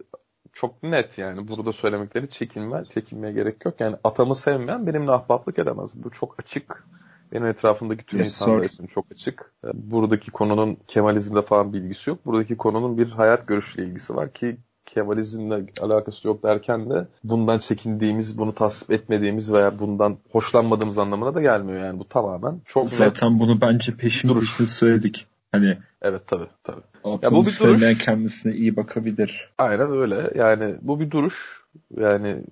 [0.53, 3.80] çok net yani burada söylemekleri çekinme, çekinmeye gerek yok.
[3.80, 6.03] Yani atamı sevmeyen benimle ahbaplık edemez.
[6.03, 6.88] Bu çok açık.
[7.32, 9.53] Benim etrafımdaki tüm yes, insanlar için çok açık.
[9.74, 12.26] Buradaki konunun Kemalizmle falan bilgisi yok.
[12.26, 18.38] Buradaki konunun bir hayat görüşüyle ilgisi var ki Kemalizmle alakası yok derken de bundan çekindiğimiz,
[18.38, 22.61] bunu tasvip etmediğimiz veya bundan hoşlanmadığımız anlamına da gelmiyor yani bu tamamen.
[22.65, 25.27] Çok Zaten net bunu bence peşin duruş söyledik.
[25.51, 26.81] Hani Evet tabii tabii.
[27.23, 27.97] Ya bu bir duruş.
[27.97, 29.49] kendisine iyi bakabilir.
[29.57, 30.31] Aynen öyle.
[30.36, 31.64] Yani bu bir duruş.
[31.97, 32.43] Yani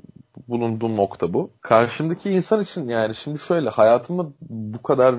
[0.48, 1.54] bulunduğum nokta bu.
[1.62, 5.16] Karşımdaki insan için yani şimdi şöyle hayatımı bu kadar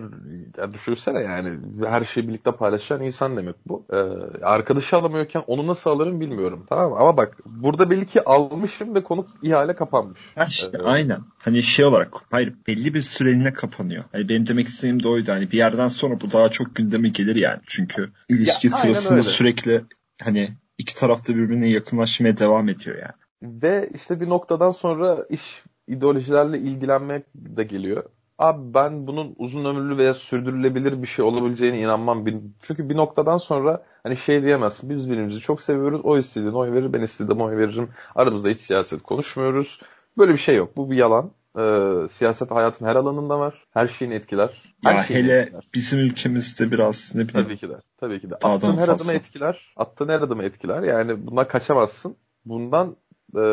[0.59, 3.87] ya düşünsene yani her şeyi birlikte paylaşan insan demek bu.
[3.93, 3.97] Ee,
[4.45, 6.97] arkadaşı alamıyorken onu nasıl alırım bilmiyorum tamam mı?
[6.97, 10.21] Ama bak burada belli ki almışım ve konu ihale kapanmış.
[10.35, 11.21] Ha işte ee, aynen.
[11.39, 14.05] Hani şey olarak hayır belli bir süreliğine kapanıyor.
[14.13, 15.33] Hani benim demek istediğim de oydu.
[15.33, 17.61] Hani bir yerden sonra bu daha çok gündeme gelir yani.
[17.67, 19.85] Çünkü ilişki ya, sırasında sürekli
[20.23, 20.49] hani
[20.79, 23.24] iki tarafta birbirine yakınlaşmaya devam ediyor yani.
[23.45, 28.05] Ve işte bir noktadan sonra iş ideolojilerle ilgilenmek de geliyor.
[28.39, 32.25] Abi ben bunun uzun ömürlü veya sürdürülebilir bir şey olabileceğine inanmam.
[32.61, 34.91] Çünkü bir noktadan sonra hani şey diyemezsin.
[34.91, 36.01] Biz birbirimizi çok seviyoruz.
[36.05, 37.89] O istediğini oy verir, ben istediğimi oy veririm.
[38.15, 39.81] Aramızda hiç siyaset konuşmuyoruz.
[40.19, 40.77] Böyle bir şey yok.
[40.77, 41.31] Bu bir yalan.
[41.59, 43.55] Ee, siyaset hayatın her alanında var.
[43.71, 44.75] Her şeyin etkiler.
[44.85, 45.65] Her ya şeyin hele etkiler.
[45.75, 47.47] bizim ülkemizde biraz ne bileyim.
[47.47, 47.77] Tabii ki de.
[48.01, 48.35] Tabii ki de.
[48.35, 49.75] Attığın her adımı etkiler.
[49.77, 50.83] Attığın her adımı etkiler.
[50.83, 52.17] Yani bundan kaçamazsın.
[52.45, 52.97] Bundan
[53.37, 53.45] e,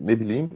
[0.00, 0.50] ne bileyim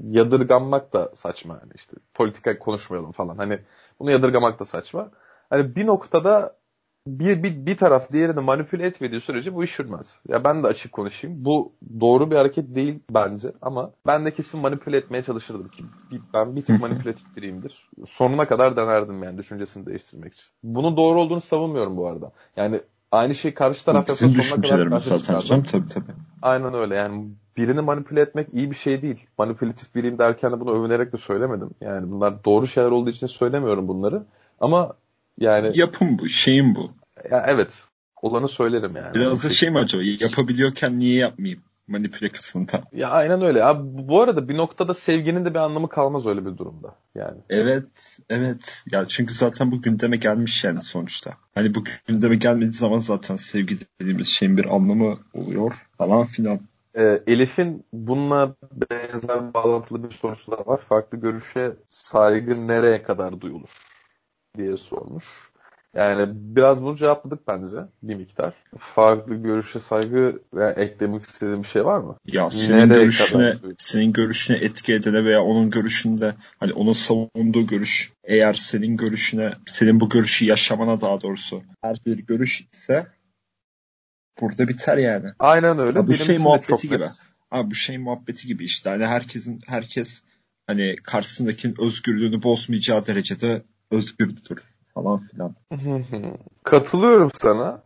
[0.00, 3.58] yadırganmak da saçma yani işte politika konuşmayalım falan hani
[4.00, 5.10] bunu yadırgamak da saçma.
[5.50, 6.58] Hani bir noktada
[7.06, 10.20] bir, bir, bir taraf diğerini manipüle etmediği sürece bu iş yürümez.
[10.28, 11.44] Ya ben de açık konuşayım.
[11.44, 15.84] Bu doğru bir hareket değil bence ama ben de kesin manipüle etmeye çalışırdım ki
[16.34, 17.90] ben bir tık manipülatif biriyimdir.
[18.06, 20.46] Sonuna kadar denerdim yani düşüncesini değiştirmek için.
[20.62, 22.32] Bunun doğru olduğunu savunmuyorum bu arada.
[22.56, 22.80] Yani
[23.12, 25.64] aynı şey karşı taraf yapsa sonuna kadar karşı çıkardım.
[25.64, 26.12] Tabii tabii.
[26.42, 27.28] Aynen öyle yani
[27.58, 29.26] birini manipüle etmek iyi bir şey değil.
[29.38, 31.70] Manipülatif biriyim derken de bunu övünerek de söylemedim.
[31.80, 34.22] Yani bunlar doğru şeyler olduğu için söylemiyorum bunları.
[34.60, 34.92] Ama
[35.38, 35.78] yani...
[35.78, 36.90] Yapım bu, şeyim bu.
[37.30, 37.68] Ya evet.
[38.22, 39.14] Olanı söylerim yani.
[39.14, 40.02] Biraz da şey mi acaba?
[40.20, 41.62] Yapabiliyorken niye yapmayayım?
[41.88, 42.82] Manipüle kısmında.
[42.92, 43.64] Ya aynen öyle.
[43.64, 46.94] Abi, bu arada bir noktada sevginin de bir anlamı kalmaz öyle bir durumda.
[47.14, 47.38] Yani.
[47.50, 48.84] Evet, evet.
[48.90, 51.34] Ya çünkü zaten bu gündeme gelmiş yani sonuçta.
[51.54, 56.60] Hani bu gündeme gelmediği zaman zaten sevgi dediğimiz şeyin bir anlamı oluyor falan filan.
[56.96, 58.54] Ee, Elif'in bununla
[58.90, 60.76] benzer bağlantılı bir sorusu da var.
[60.76, 63.70] Farklı görüşe saygı nereye kadar duyulur
[64.56, 65.24] diye sormuş.
[65.94, 68.54] Yani biraz bunu cevapladık bence bir miktar.
[68.78, 72.16] Farklı görüşe saygı yani eklemek istediğim bir şey var mı?
[72.26, 78.12] Ya senin Nereye görüşüne senin görüşüne etki edene veya onun görüşünde hani onun savunduğu görüş
[78.24, 83.06] eğer senin görüşüne senin bu görüşü yaşamana daha doğrusu her bir görüş ise
[84.40, 85.32] burada biter yani.
[85.38, 85.98] Aynen öyle.
[85.98, 87.06] Ha, bu şey muhabbeti gibi.
[87.50, 88.90] Ha, bu şey muhabbeti gibi işte.
[88.90, 90.22] Hani herkesin herkes
[90.66, 94.62] hani karşısındakinin özgürlüğünü bozmayacağı derecede özgürdür
[94.94, 95.54] falan filan.
[96.62, 97.82] Katılıyorum sana.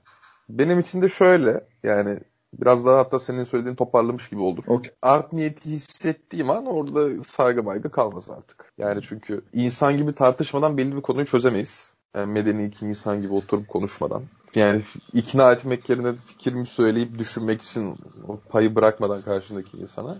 [0.48, 2.18] Benim için de şöyle yani
[2.52, 4.64] biraz daha hatta senin söylediğin toparlamış gibi olur.
[4.66, 4.90] Okay.
[5.02, 8.72] Art niyeti hissettiğim an orada saygı baygı kalmaz artık.
[8.78, 11.94] Yani çünkü insan gibi tartışmadan belli bir konuyu çözemeyiz.
[12.14, 14.22] Yani medeni iki insan gibi oturup konuşmadan.
[14.54, 14.82] Yani
[15.12, 17.96] ikna etmek yerine fikrimi söyleyip düşünmek için
[18.28, 20.18] o payı bırakmadan karşındaki insana.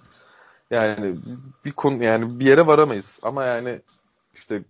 [0.70, 1.16] Yani
[1.64, 3.80] bir konu yani bir yere varamayız ama yani
[4.34, 4.62] işte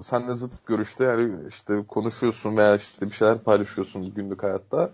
[0.00, 4.90] senle zıt görüşte yani işte konuşuyorsun veya işte bir şeyler paylaşıyorsun günlük hayatta.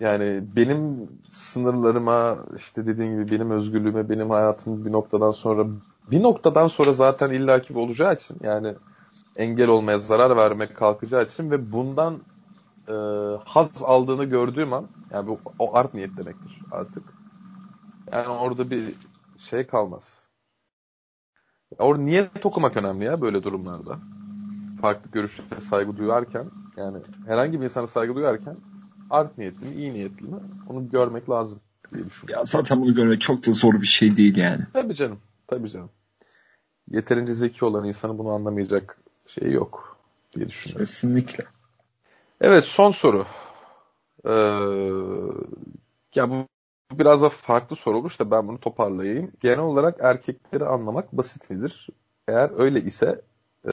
[0.00, 5.66] Yani benim sınırlarıma işte dediğin gibi benim özgürlüğüme benim hayatım bir noktadan sonra
[6.10, 8.74] bir noktadan sonra zaten illaki olacağı için yani
[9.36, 12.18] engel olmaya zarar vermek kalkacağı için ve bundan
[12.88, 12.92] e,
[13.44, 17.02] haz aldığını gördüğüm an yani bu, o art niyet demektir artık.
[18.12, 18.94] Yani orada bir
[19.38, 20.24] şey kalmaz.
[21.78, 23.98] Orada niyet okumak önemli ya böyle durumlarda
[24.80, 26.44] farklı görüşlere saygı duyarken
[26.76, 28.56] yani herhangi bir insana saygı duyarken
[29.10, 30.36] art niyetli mi, iyi niyetli mi
[30.68, 31.60] onu görmek lazım
[31.94, 32.40] diye düşünüyorum.
[32.40, 34.62] Ya zaten bunu görmek çok da zor bir şey değil yani.
[34.72, 35.18] Tabii canım.
[35.46, 35.90] Tabii canım.
[36.90, 39.98] Yeterince zeki olan insanın bunu anlamayacak şey yok
[40.34, 40.86] diye düşünüyorum.
[40.86, 41.44] Kesinlikle.
[42.40, 43.26] Evet son soru.
[44.24, 44.30] Ee,
[46.14, 46.46] ya bu
[46.92, 49.32] biraz da farklı soru olmuş da ben bunu toparlayayım.
[49.40, 51.88] Genel olarak erkekleri anlamak basit midir?
[52.28, 53.20] Eğer öyle ise
[53.64, 53.72] e,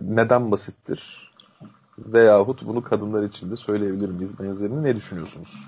[0.00, 1.32] neden basittir?
[1.98, 4.82] Veyahut bunu kadınlar için de söyleyebilir miyiz benzerini?
[4.82, 5.66] Ne düşünüyorsunuz?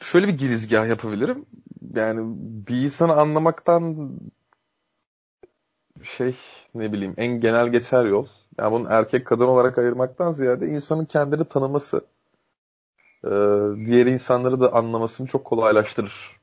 [0.00, 1.46] şöyle bir girizgah yapabilirim.
[1.94, 2.34] Yani
[2.66, 4.10] bir insanı anlamaktan
[6.06, 6.36] şey
[6.74, 8.26] ne bileyim en genel geçer yol.
[8.58, 12.00] Yani bunu erkek kadın olarak ayırmaktan ziyade insanın kendini tanıması
[13.24, 13.30] e,
[13.86, 16.36] diğer insanları da anlamasını çok kolaylaştırır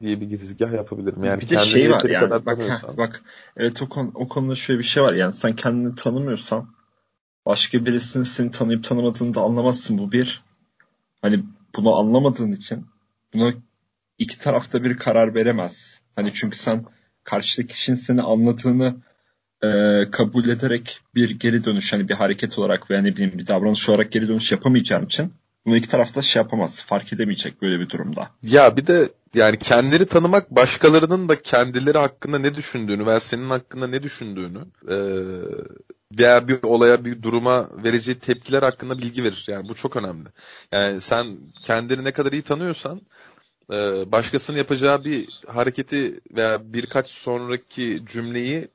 [0.00, 1.24] diye bir girizgah yapabilirim.
[1.24, 3.22] Yani bir de şey var yani bak, heh, bak
[3.56, 6.68] evet o, konu, o konuda şöyle bir şey var yani sen kendini tanımıyorsan
[7.46, 10.42] başka birisinin seni tanıyıp tanımadığını da anlamazsın bu bir.
[11.22, 11.44] Hani
[11.76, 12.86] bunu anlamadığın için
[13.34, 13.52] buna
[14.18, 16.00] iki tarafta bir karar veremez.
[16.16, 16.84] Hani çünkü sen
[17.30, 18.96] karşıdaki kişinin seni anladığını
[19.62, 19.68] e,
[20.10, 24.12] kabul ederek bir geri dönüş hani bir hareket olarak veya ne bileyim bir davranış olarak
[24.12, 25.32] geri dönüş yapamayacağın için
[25.66, 26.82] bunu iki tarafta şey yapamaz.
[26.82, 28.30] Fark edemeyecek böyle bir durumda.
[28.42, 33.86] Ya bir de yani kendileri tanımak başkalarının da kendileri hakkında ne düşündüğünü veya senin hakkında
[33.86, 34.58] ne düşündüğünü
[34.88, 34.96] e,
[36.18, 39.44] veya bir olaya bir duruma vereceği tepkiler hakkında bilgi verir.
[39.48, 40.28] Yani bu çok önemli.
[40.72, 41.26] Yani sen
[41.62, 43.00] kendini ne kadar iyi tanıyorsan
[43.72, 48.68] e, başkasının yapacağı bir hareketi veya birkaç sonraki cümleyi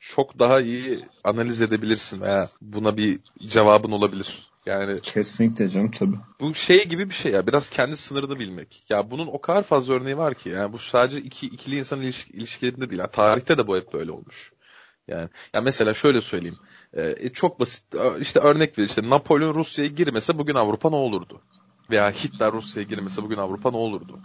[0.00, 4.46] çok daha iyi analiz edebilirsin veya buna bir cevabın olabilir.
[4.66, 6.16] Yani kesinlikle canım tabii.
[6.40, 8.84] Bu şey gibi bir şey ya biraz kendi sınırını bilmek.
[8.88, 12.32] Ya bunun o kadar fazla örneği var ki yani bu sadece iki ikili insan ilişki,
[12.32, 12.98] ilişkilerinde değil.
[12.98, 14.52] Yani tarihte de bu hep böyle olmuş.
[15.08, 16.58] Yani ya mesela şöyle söyleyeyim.
[16.96, 17.84] Ee, çok basit
[18.20, 21.42] işte örnek ver işte Napolyon Rusya'ya girmese bugün Avrupa ne olurdu?
[21.90, 24.20] Veya Hitler Rusya'ya girmese bugün Avrupa ne olurdu?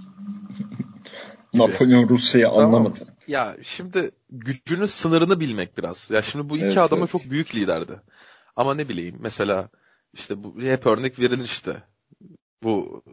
[1.53, 2.65] Napolyon Rusya'yı tamam.
[2.65, 2.99] anlamadı.
[3.27, 6.11] Ya şimdi gücünün sınırını bilmek biraz.
[6.11, 7.11] Ya şimdi bu iki evet, adama evet.
[7.11, 8.01] çok büyük liderdi.
[8.55, 9.69] Ama ne bileyim mesela
[10.13, 11.83] işte bu hep örnek verilir işte.
[12.63, 13.03] Bu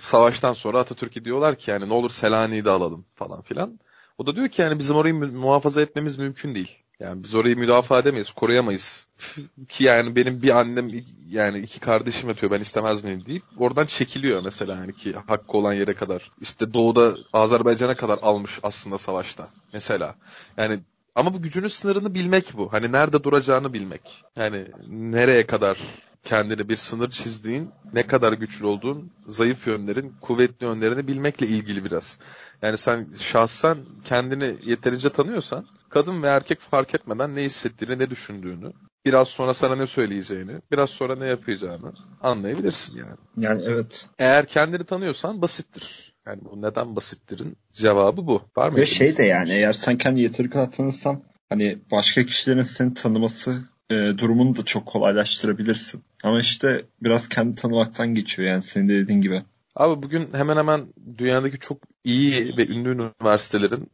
[0.00, 3.80] savaştan sonra Atatürk'e diyorlar ki yani ne olur Selanik'i de alalım falan filan.
[4.18, 6.83] O da diyor ki yani bizim orayı muhafaza etmemiz mümkün değil.
[7.00, 9.06] Yani biz orayı müdafaa edemeyiz, koruyamayız.
[9.68, 10.90] ki yani benim bir annem
[11.28, 15.72] yani iki kardeşim yatıyor ben istemez miyim deyip oradan çekiliyor mesela yani ki hakkı olan
[15.72, 16.30] yere kadar.
[16.40, 20.14] İşte doğuda Azerbaycan'a kadar almış aslında savaşta mesela.
[20.56, 20.80] Yani
[21.14, 22.72] ama bu gücünün sınırını bilmek bu.
[22.72, 24.24] Hani nerede duracağını bilmek.
[24.36, 25.78] Yani nereye kadar
[26.24, 32.18] kendine bir sınır çizdiğin, ne kadar güçlü olduğun, zayıf yönlerin, kuvvetli yönlerini bilmekle ilgili biraz.
[32.62, 38.72] Yani sen şahsen kendini yeterince tanıyorsan, kadın ve erkek fark etmeden ne hissettiğini, ne düşündüğünü,
[39.06, 43.16] biraz sonra sana ne söyleyeceğini, biraz sonra ne yapacağını anlayabilirsin yani.
[43.36, 44.06] Yani evet.
[44.18, 46.14] Eğer kendini tanıyorsan basittir.
[46.26, 48.42] Yani bu neden basittirin cevabı bu.
[48.56, 48.76] Var mı?
[48.76, 53.62] Ve şey de yani eğer sen kendi yeteri kadar tanırsan hani başka kişilerin seni tanıması
[53.90, 56.04] e, durumunu da çok kolaylaştırabilirsin.
[56.22, 59.42] Ama işte biraz kendi tanımaktan geçiyor yani senin de dediğin gibi.
[59.76, 60.86] Abi bugün hemen hemen
[61.18, 62.88] dünyadaki çok iyi ve ünlü
[63.20, 63.90] üniversitelerin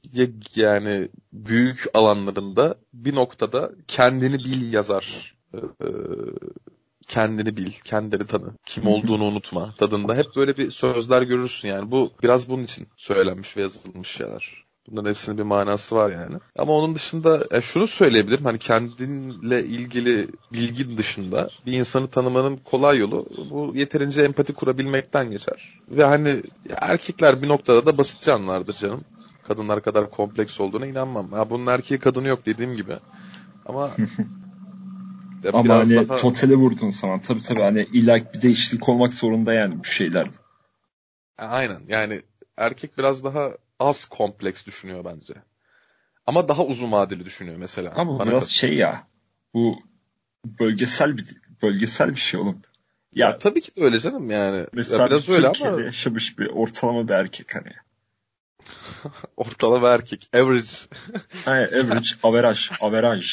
[0.56, 5.34] yani büyük alanlarında bir noktada kendini bil yazar.
[5.54, 5.58] Ee,
[7.08, 11.90] kendini bil, kendini tanı, kim olduğunu unutma tadında hep böyle bir sözler görürsün yani.
[11.90, 14.64] Bu biraz bunun için söylenmiş ve yazılmış şeyler.
[14.90, 16.36] Bunların hepsinin bir manası var yani.
[16.58, 18.44] Ama onun dışında e, şunu söyleyebilirim.
[18.44, 25.80] Hani kendinle ilgili bilgin dışında bir insanı tanımanın kolay yolu bu yeterince empati kurabilmekten geçer.
[25.88, 26.42] Ve hani
[26.76, 29.04] erkekler bir noktada da basit canlılardır canım.
[29.48, 31.32] Kadınlar kadar kompleks olduğuna inanmam.
[31.32, 32.96] Ha bunun erkeği kadını yok dediğim gibi.
[33.66, 33.90] Ama
[35.52, 36.16] Ama hani daha...
[36.16, 37.20] totale vurdun sana.
[37.20, 40.36] Tabii tabii hani illa bir değişiklik olmak zorunda yani bu şeylerde.
[41.38, 42.22] Aynen yani
[42.56, 43.50] erkek biraz daha
[43.80, 45.34] az kompleks düşünüyor bence.
[46.26, 47.92] Ama daha uzun vadeli düşünüyor mesela.
[47.96, 49.06] Ama bu biraz şey ya.
[49.54, 49.78] Bu
[50.44, 51.26] bölgesel bir
[51.62, 52.62] bölgesel bir şey oğlum.
[53.12, 54.66] Ya, ya tabii ki de öyle canım yani.
[54.72, 57.72] Mesela ya biraz öyle ama yaşamış bir ortalama bir erkek hani.
[59.36, 60.28] ortalama erkek.
[60.34, 60.68] Average.
[61.44, 62.08] Hayır average.
[62.22, 62.60] average.
[62.80, 63.26] Average.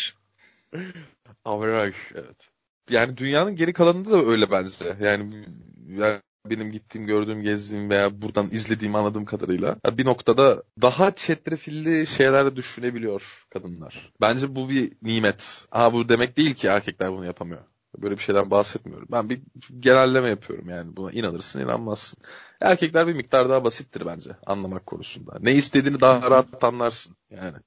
[1.45, 2.49] Average evet.
[2.89, 4.85] Yani dünyanın geri kalanında da öyle bence.
[5.01, 5.45] Yani,
[5.89, 6.19] yani
[6.49, 13.45] benim gittiğim, gördüğüm, gezdiğim veya buradan izlediğim anladığım kadarıyla bir noktada daha çetrefilli şeyler düşünebiliyor
[13.49, 14.11] kadınlar.
[14.21, 15.65] Bence bu bir nimet.
[15.71, 17.61] Ama bu demek değil ki erkekler bunu yapamıyor.
[17.97, 19.07] Böyle bir şeyden bahsetmiyorum.
[19.11, 19.41] Ben bir
[19.79, 20.97] genelleme yapıyorum yani.
[20.97, 22.19] Buna inanırsın inanmazsın.
[22.61, 25.37] Erkekler bir miktar daha basittir bence anlamak konusunda.
[25.41, 27.57] Ne istediğini daha rahat anlarsın yani.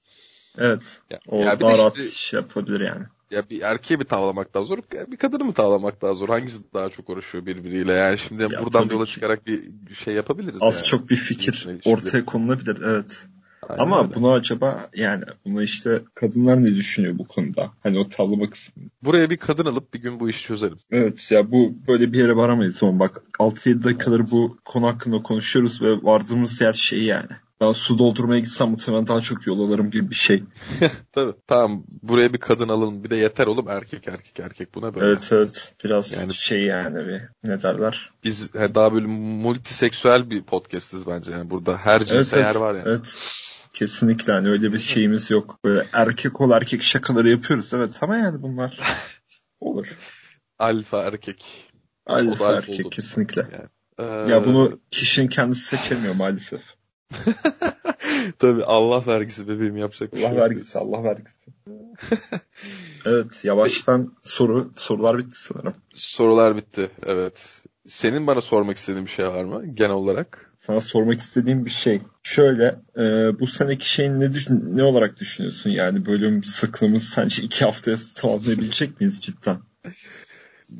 [0.58, 1.00] Evet.
[1.10, 4.64] Ya, o yani daha rahat işte, şey yapılabilir yani ya bir erkeği mi tavlamak daha
[4.64, 4.78] zor,
[5.10, 6.28] bir kadını mı tavlamak daha zor?
[6.28, 7.92] Hangisi daha çok uğraşıyor birbiriyle?
[7.92, 9.10] Yani şimdi ya buradan yola ki.
[9.10, 9.60] çıkarak bir
[9.94, 10.58] şey yapabiliriz.
[10.60, 10.84] Az yani.
[10.84, 13.26] çok bir fikir ortaya konulabilir, evet.
[13.68, 14.14] Aynen Ama öyle.
[14.14, 17.72] bunu acaba yani bunu işte kadınlar ne düşünüyor bu konuda?
[17.82, 18.82] Hani o tavlama kısmı.
[19.02, 20.78] Buraya bir kadın alıp bir gün bu işi çözelim.
[20.90, 23.22] Evet ya bu böyle bir yere varamayız son bak.
[23.38, 27.30] 6-7 dakikadır bu konu hakkında konuşuyoruz ve vardığımız yer şey yani.
[27.60, 30.44] Ben su doldurmaya gitsem muhtemelen daha çok yol alırım gibi bir şey.
[31.12, 31.32] Tabii.
[31.46, 33.04] Tamam buraya bir kadın alalım.
[33.04, 34.74] Bir de yeter oğlum erkek erkek erkek.
[34.74, 35.06] Buna böyle.
[35.06, 35.74] Evet evet.
[35.84, 38.10] Biraz Yani- şey yani bir ne derler.
[38.24, 41.32] Biz daha böyle multiseksüel bir podcastiz bence.
[41.32, 42.88] Yani burada her cinse yer var yani.
[42.88, 43.14] Evet.
[43.72, 45.58] Kesinlikle hani öyle bir şeyimiz yok.
[45.64, 48.78] Böyle erkek ol erkek şakaları yapıyoruz evet ama yani bunlar
[49.60, 49.86] olur.
[50.58, 51.70] Alfa erkek.
[52.06, 52.90] Alfa alfa erkek oldu.
[52.90, 53.46] kesinlikle.
[53.98, 56.60] Ee, Ya bunu kişinin kendisi seçemiyor maalesef.
[58.38, 60.44] tabii Allah vergisi bebeğim yapacak bir şey Allah yok.
[60.44, 61.50] vergisi Allah vergisi.
[63.06, 65.74] evet yavaştan soru sorular bitti sanırım.
[65.92, 66.90] Sorular bitti.
[67.06, 67.62] Evet.
[67.86, 70.52] Senin bana sormak istediğin bir şey var mı genel olarak?
[70.58, 72.00] Sana sormak istediğim bir şey.
[72.22, 72.64] Şöyle
[72.96, 73.02] e,
[73.40, 75.70] bu seneki şeyin ne, düşün, ne olarak düşünüyorsun?
[75.70, 79.58] Yani bölüm sıklığımız sence iki haftaya tamamlayabilecek miyiz cidden?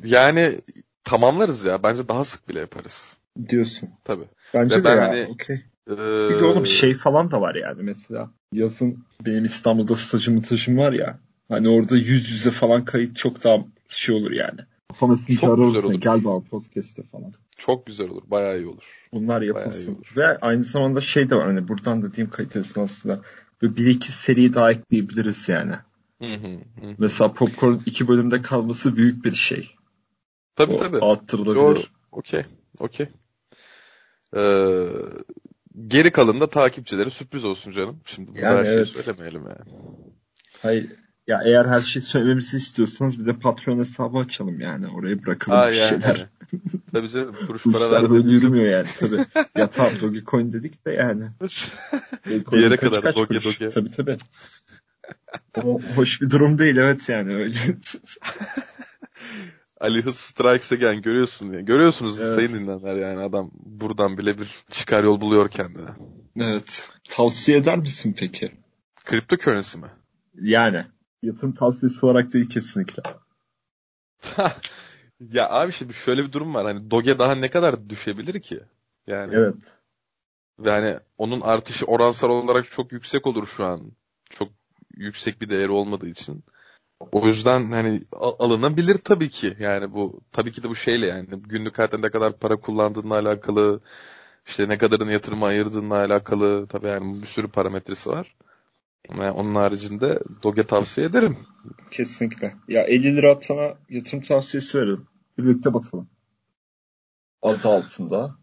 [0.03, 0.61] Yani
[1.03, 1.83] tamamlarız ya.
[1.83, 3.13] Bence daha sık bile yaparız.
[3.49, 3.89] Diyorsun.
[4.03, 4.25] Tabii.
[4.53, 5.07] Bence Ve de ben ya.
[5.07, 5.61] hani- okey.
[5.87, 8.31] Ee, Bir de oğlum şey falan da var yani mesela.
[8.53, 11.19] Yazın benim İstanbul'da stajım mıtajım var ya.
[11.49, 13.57] Hani orada yüz yüze falan kayıt çok daha
[13.89, 14.59] şey olur yani.
[14.99, 15.93] Sinti Çok güzel seni, olur.
[15.93, 17.33] Gel bana podcast'te falan.
[17.57, 18.21] Çok güzel olur.
[18.27, 19.07] Bayağı iyi olur.
[19.13, 19.95] Bunlar yapılsın.
[19.95, 20.13] olur.
[20.17, 23.21] Ve aynı zamanda şey de var hani buradan da diyeyim kayıt esnasında.
[23.61, 25.75] Bir iki seri daha ekleyebiliriz yani.
[26.21, 26.47] Hı hı,
[26.81, 26.95] hı.
[26.97, 29.75] Mesela Popcorn iki bölümde kalması büyük bir şey.
[30.55, 30.99] Tabii O tabii.
[30.99, 31.55] arttırılabilir.
[31.55, 31.79] Doğru.
[32.11, 32.43] Okey.
[32.79, 33.07] Okey.
[34.35, 34.85] Ee,
[35.87, 37.99] geri kalan da takipçilere sürpriz olsun canım.
[38.05, 38.87] Şimdi Yani her şeyi evet.
[38.87, 39.81] söylemeyelim yani.
[40.61, 40.85] Hayır.
[41.27, 44.87] Ya eğer her şeyi söylememizi istiyorsanız bir de Patreon hesabı açalım yani.
[44.87, 45.89] Oraya bırakalım Ha bir yani.
[45.89, 46.27] şeyler.
[46.93, 47.35] Tabii canım.
[47.47, 48.25] Kuruş para yok.
[48.25, 49.25] yürümüyor yani tabii.
[49.57, 51.25] ya tamam Dogecoin dedik de yani.
[52.51, 53.59] Bir yere kaç kadar kaç doge kuruş?
[53.61, 53.69] doge.
[53.69, 54.17] Tabii tabii.
[55.63, 57.55] O hoş bir durum değil evet yani öyle.
[59.81, 61.61] Ali Hız Strikes Again görüyorsun diye.
[61.61, 62.33] Görüyorsunuz Evet.
[62.35, 65.89] sayın dinleyenler yani adam buradan bile bir çıkar yol buluyor kendine.
[66.39, 66.89] evet.
[67.09, 68.51] Tavsiye eder misin peki?
[69.05, 69.87] Kripto currency mi?
[70.41, 70.85] Yani.
[71.23, 73.03] Yatırım tavsiyesi olarak değil kesinlikle.
[75.31, 76.65] ya abi şimdi şöyle bir durum var.
[76.65, 78.59] Hani Doge daha ne kadar düşebilir ki?
[79.07, 79.55] Yani Evet.
[80.59, 83.91] ve hani onun artışı oransal olarak çok yüksek olur şu an.
[84.29, 84.49] Çok
[84.97, 86.43] yüksek bir değeri olmadığı için.
[87.11, 88.01] O yüzden hani
[88.39, 89.57] alınabilir tabii ki.
[89.59, 93.81] Yani bu tabii ki de bu şeyle yani günlük hayatta ne kadar para kullandığınla alakalı,
[94.47, 98.35] işte ne kadarını yatırıma ayırdığınla alakalı tabii yani bir sürü parametresi var.
[99.09, 101.37] Ama onun haricinde Doge tavsiye ederim.
[101.91, 102.55] Kesinlikle.
[102.67, 105.07] Ya 50 lira atana yatırım tavsiyesi verelim.
[105.37, 106.09] Birlikte batalım.
[107.41, 108.35] Adı altında.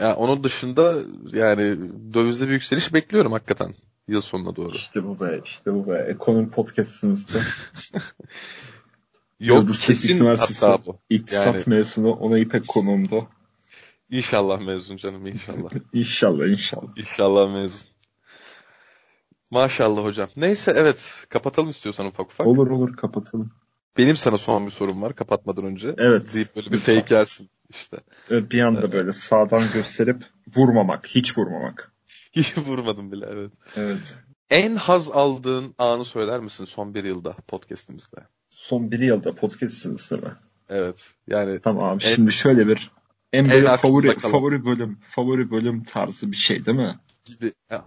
[0.00, 0.94] Ya onun dışında
[1.32, 1.78] yani
[2.14, 3.74] dövizde bir yükseliş bekliyorum hakikaten
[4.08, 4.74] yıl sonuna doğru.
[4.74, 6.06] İşte bu be, işte bu be.
[6.10, 7.38] Ekonomi podcastimizde.
[9.40, 10.98] Yok Yıldız kesin hatta bu.
[11.10, 13.26] İktisat Yani- mezunu ona İpek konuğumda.
[14.10, 15.70] İnşallah mezun canım inşallah.
[15.92, 16.96] İnşallah inşallah.
[16.96, 17.88] İnşallah mezun.
[19.50, 20.28] Maşallah hocam.
[20.36, 22.46] Neyse evet kapatalım istiyorsan ufak ufak.
[22.46, 23.50] Olur olur kapatalım.
[23.98, 25.94] Benim sana son bir sorum var kapatmadan önce.
[25.98, 26.34] Evet.
[26.34, 27.96] Deyip böyle bir fake yersin işte.
[28.30, 30.24] Evet, Bir anda böyle sağdan gösterip
[30.56, 31.06] vurmamak.
[31.06, 31.92] Hiç vurmamak.
[32.32, 33.52] Hiç vurmadım bile evet.
[33.76, 34.18] Evet.
[34.50, 38.16] En haz aldığın anı söyler misin son bir yılda podcastimizde?
[38.50, 40.32] Son bir yılda podcastimizde mi?
[40.68, 42.90] Evet yani Tamam En- şimdi şöyle bir
[43.32, 44.32] en böyle favori kalan.
[44.32, 46.98] favori bölüm favori bölüm tarzı bir şey değil mi?
[47.24, 47.52] gibi.
[47.70, 47.84] Ya,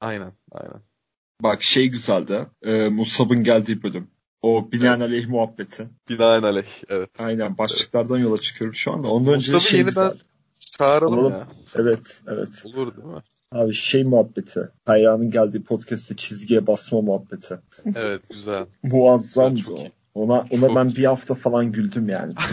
[0.00, 0.82] aynen aynen.
[1.42, 2.46] Bak şey güzeldi.
[2.62, 4.10] E, Musab'ın geldiği bölüm.
[4.42, 5.88] O binaenaleyh muhabbeti.
[6.08, 7.10] Binaenaleyh evet.
[7.18, 9.08] Aynen başlıklardan yola çıkıyorum şu anda.
[9.08, 10.22] Ondan önce de Musab'ı şey yeniden güzel.
[10.78, 11.32] Çağıralım Alalım.
[11.32, 11.48] ya.
[11.74, 12.62] Evet evet.
[12.66, 13.22] Olur değil mi?
[13.52, 14.60] Abi şey muhabbeti.
[14.86, 17.58] Hayranın geldiği podcast'te çizgiye basma muhabbeti.
[17.96, 18.66] Evet güzel.
[18.82, 19.78] Muazzamdı o.
[20.14, 22.34] Ona, ona Çok ben bir hafta falan güldüm yani.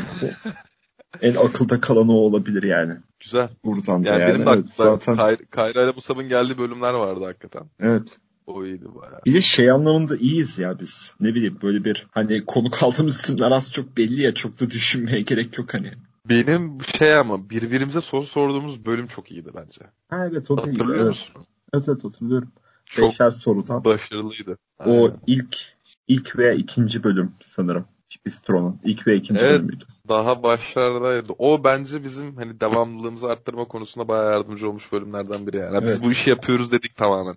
[1.22, 2.93] En akılda kalan o olabilir yani.
[3.20, 3.50] Güzel.
[3.66, 4.34] Buradan da Yani, yani.
[4.34, 7.64] benim de evet, zaten Kay- Kayra ile Musab'ın geldiği bölümler vardı hakikaten.
[7.80, 8.18] evet.
[8.48, 9.22] O iyiydi bayağı.
[9.26, 11.14] Bir de şey anlamında iyiyiz ya biz.
[11.20, 15.22] Ne bileyim böyle bir hani konu kaldığımız isimler az çok belli ya çok da düşünmeye
[15.22, 15.91] gerek yok hani.
[16.30, 19.82] Benim şey ama birbirimize soru sorduğumuz bölüm çok iyiydi bence.
[20.10, 20.58] Ha evet o.
[20.58, 21.06] Hatırlıyor Evet.
[21.08, 21.46] musun?
[21.74, 22.52] evet evet hatırlıyorum.
[22.86, 23.84] Çok Beşer sorudan.
[23.86, 24.58] başarılıydı.
[24.80, 25.20] O Aynen.
[25.28, 25.58] ilk
[26.08, 27.86] ilk veya ikinci bölüm sanırım.
[28.26, 29.52] Bistro'nun ilk ve ikinci Evet.
[29.60, 29.84] bölümüydü.
[30.10, 31.34] Daha başlardaydı.
[31.38, 35.86] O bence bizim hani devamlılığımızı arttırma konusunda bayağı yardımcı olmuş bölümlerden biri yani.
[35.86, 36.04] Biz Evet.
[36.04, 37.36] bu işi yapıyoruz dedik tamamen.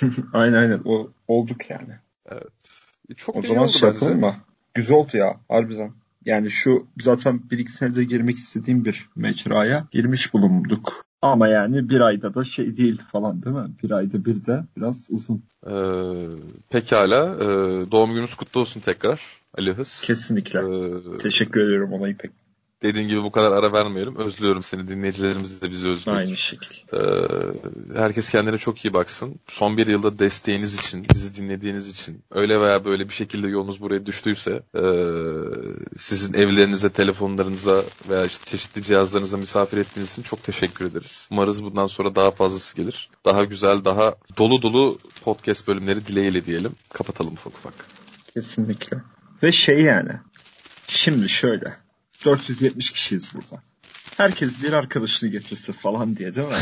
[0.32, 1.92] aynen aynen o olduk yani.
[2.30, 2.34] E,
[3.16, 4.04] Çok O zaman şey bence.
[4.04, 4.36] yapalım mı?
[4.74, 5.92] Güzel oldu ya harbiden.
[6.24, 11.04] Yani şu zaten bir iki senede girmek istediğim bir mecraya girmiş bulunduk.
[11.22, 13.70] Ama yani bir ayda da şey değil falan değil mi?
[13.82, 15.42] Bir ayda bir de biraz uzun.
[15.66, 15.72] Ee,
[16.70, 17.36] pekala.
[17.40, 17.46] Ee,
[17.90, 19.20] doğum gününüz kutlu olsun tekrar
[19.58, 20.02] Ali Hız.
[20.04, 20.60] Kesinlikle.
[20.60, 22.30] Ee, Teşekkür ediyorum ona İpek.
[22.82, 24.16] Dediğin gibi bu kadar ara vermeyelim.
[24.16, 24.88] Özlüyorum seni.
[24.88, 26.18] Dinleyicilerimiz de bizi özlüyor.
[26.18, 26.96] Aynı şekilde.
[26.96, 29.40] Ee, herkes kendine çok iyi baksın.
[29.48, 34.06] Son bir yılda desteğiniz için, bizi dinlediğiniz için, öyle veya böyle bir şekilde yolunuz buraya
[34.06, 34.84] düştüyse e,
[35.96, 41.28] sizin evlerinize, telefonlarınıza veya işte çeşitli cihazlarınıza misafir ettiğiniz için çok teşekkür ederiz.
[41.30, 43.10] Umarız bundan sonra daha fazlası gelir.
[43.24, 46.72] Daha güzel, daha dolu dolu podcast bölümleri dileğiyle diyelim.
[46.88, 47.74] Kapatalım ufak ufak.
[48.34, 48.96] Kesinlikle.
[49.42, 50.10] Ve şey yani.
[50.88, 51.81] Şimdi şöyle.
[52.24, 53.62] 470 kişiyiz burada.
[54.16, 56.54] Herkes bir arkadaşını getirse falan diye değil mi?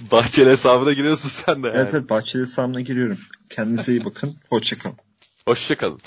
[0.12, 1.76] Bahçeli hesabına giriyorsun sen de yani.
[1.76, 3.18] Evet evet Bahçeli hesabına giriyorum.
[3.50, 4.36] Kendinize iyi bakın.
[4.48, 4.96] Hoşçakalın.
[5.46, 6.00] Hoşçakalın.